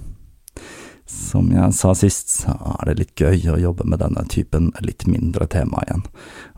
Som 1.05 1.51
jeg 1.51 1.75
sa 1.75 1.91
sist, 1.97 2.31
så 2.41 2.53
er 2.55 2.89
det 2.89 2.95
litt 3.01 3.19
gøy 3.19 3.49
å 3.51 3.59
jobbe 3.59 3.85
med 3.85 3.99
denne 4.01 4.23
typen 4.31 4.71
litt 4.81 5.05
mindre 5.09 5.45
tema 5.51 5.83
igjen, 5.85 6.05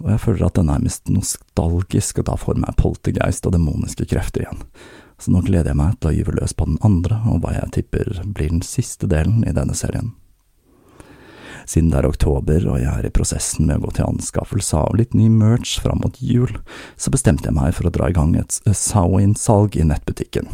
og 0.04 0.12
jeg 0.13 0.22
føler 0.22 0.46
at 0.46 0.56
det 0.56 0.63
er 0.63 0.70
nærmest 0.70 1.10
nostalgisk 1.12 2.22
å 2.22 2.28
ta 2.30 2.36
for 2.39 2.62
meg 2.62 2.78
poltergeist 2.80 3.48
og 3.50 3.56
demoniske 3.58 4.06
krefter 4.12 4.46
igjen, 4.46 4.62
så 5.18 5.34
nå 5.34 5.41
gleder 5.48 5.74
jeg 5.74 5.80
meg 5.82 5.98
til 5.98 6.12
å 6.12 6.15
gyve 6.20 6.38
løs 6.38 6.54
på 6.54 6.70
den 6.70 6.78
andre, 6.86 7.18
og 7.32 7.41
hva 7.41 7.56
jeg 7.58 7.74
tipper 7.80 8.22
blir 8.24 8.54
den 8.54 8.63
siste 8.65 9.10
delen 9.12 9.41
i 9.48 9.56
denne 9.56 9.76
serien. 9.76 10.13
Siden 11.65 11.89
det 11.91 11.99
er 11.99 12.08
oktober 12.08 12.67
og 12.69 12.80
jeg 12.80 12.91
er 12.91 13.08
i 13.08 13.13
prosessen 13.13 13.65
med 13.67 13.80
å 13.80 13.88
gå 13.88 13.95
til 13.97 14.08
anskaffelse 14.08 14.78
av 14.78 14.97
litt 14.99 15.15
ny 15.17 15.28
merch 15.34 15.80
fram 15.82 16.04
mot 16.04 16.17
jul, 16.21 16.51
så 16.97 17.13
bestemte 17.13 17.49
jeg 17.49 17.58
meg 17.58 17.73
for 17.78 17.89
å 17.89 17.93
dra 17.93 18.10
i 18.10 18.15
gang 18.15 18.36
et 18.38 18.60
Sowin-salg 18.69 19.78
i 19.80 19.88
nettbutikken. 19.89 20.49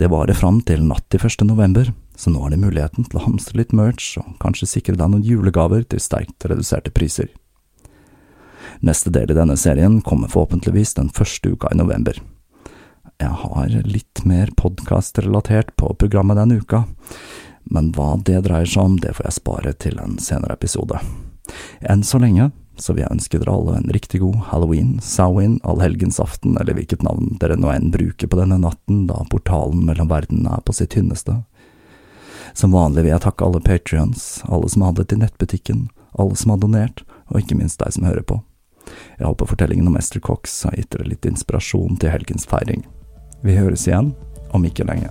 Det 0.00 0.10
varer 0.12 0.38
fram 0.38 0.62
til 0.66 0.84
natt 0.88 1.04
til 1.12 1.22
1. 1.22 1.44
november, 1.48 1.92
så 2.16 2.32
nå 2.32 2.42
har 2.42 2.54
det 2.54 2.62
muligheten 2.62 3.04
til 3.04 3.20
å 3.20 3.26
hamstre 3.26 3.60
litt 3.60 3.74
merch 3.76 4.14
og 4.20 4.38
kanskje 4.42 4.70
sikre 4.76 4.96
deg 4.96 5.12
noen 5.12 5.26
julegaver 5.26 5.84
til 5.84 6.00
sterkt 6.00 6.48
reduserte 6.48 6.94
priser. 6.96 7.28
Neste 8.84 9.12
del 9.12 9.30
i 9.30 9.36
denne 9.36 9.56
serien 9.60 10.00
kommer 10.04 10.32
forhåpentligvis 10.32 10.96
den 10.96 11.12
første 11.12 11.52
uka 11.52 11.70
i 11.72 11.78
november. 11.78 12.18
Jeg 13.16 13.32
har 13.40 13.72
litt 13.88 14.24
mer 14.28 14.50
podkastrelatert 14.60 15.70
på 15.80 15.94
programmet 15.96 16.36
denne 16.36 16.58
uka 16.60 16.82
men 17.70 17.90
hva 17.96 18.14
det 18.26 18.44
dreier 18.46 18.68
seg 18.68 18.82
om, 18.82 19.00
det 19.02 19.16
får 19.16 19.28
jeg 19.28 19.38
spare 19.40 19.72
til 19.82 19.98
en 20.02 20.16
senere 20.22 20.56
episode. 20.56 21.00
Enn 21.80 22.04
så 22.06 22.20
lenge 22.22 22.50
så 22.76 22.92
vil 22.92 23.04
jeg 23.04 23.16
ønske 23.16 23.40
dere 23.40 23.54
alle 23.56 23.76
en 23.78 23.92
riktig 23.94 24.20
god 24.20 24.36
halloween, 24.50 24.96
Samhain, 25.02 25.58
allhelgensaften 25.64 26.58
eller 26.60 26.76
hvilket 26.76 27.04
navn 27.06 27.36
dere 27.40 27.56
nå 27.56 27.70
enn 27.72 27.92
bruker 27.94 28.28
på 28.28 28.38
denne 28.38 28.58
natten 28.60 29.06
da 29.08 29.22
portalen 29.32 29.86
mellom 29.88 30.10
verdenene 30.12 30.58
er 30.58 30.64
på 30.66 30.76
sitt 30.76 30.92
tynneste. 30.92 31.38
Som 32.56 32.76
vanlig 32.76 33.04
vil 33.04 33.14
jeg 33.14 33.24
takke 33.24 33.46
alle 33.46 33.62
patrions, 33.64 34.42
alle 34.44 34.68
som 34.72 34.84
har 34.84 34.92
handlet 34.92 35.16
i 35.16 35.20
nettbutikken, 35.24 35.86
alle 36.16 36.36
som 36.36 36.52
har 36.52 36.60
donert, 36.62 37.02
og 37.32 37.40
ikke 37.40 37.58
minst 37.58 37.80
deg 37.82 37.96
som 37.96 38.06
hører 38.08 38.24
på. 38.24 38.40
Jeg 39.18 39.26
håper 39.26 39.50
fortellingen 39.50 39.88
om 39.90 39.96
Esther 39.98 40.22
Cox 40.22 40.62
har 40.68 40.76
gitt 40.78 40.92
dere 40.94 41.10
litt 41.10 41.26
inspirasjon 41.26 41.98
til 42.00 42.12
helgens 42.14 42.46
feiring. 42.48 42.86
Vi 43.42 43.58
høres 43.58 43.88
igjen 43.88 44.14
om 44.54 44.64
ikke 44.64 44.86
lenge. 44.86 45.10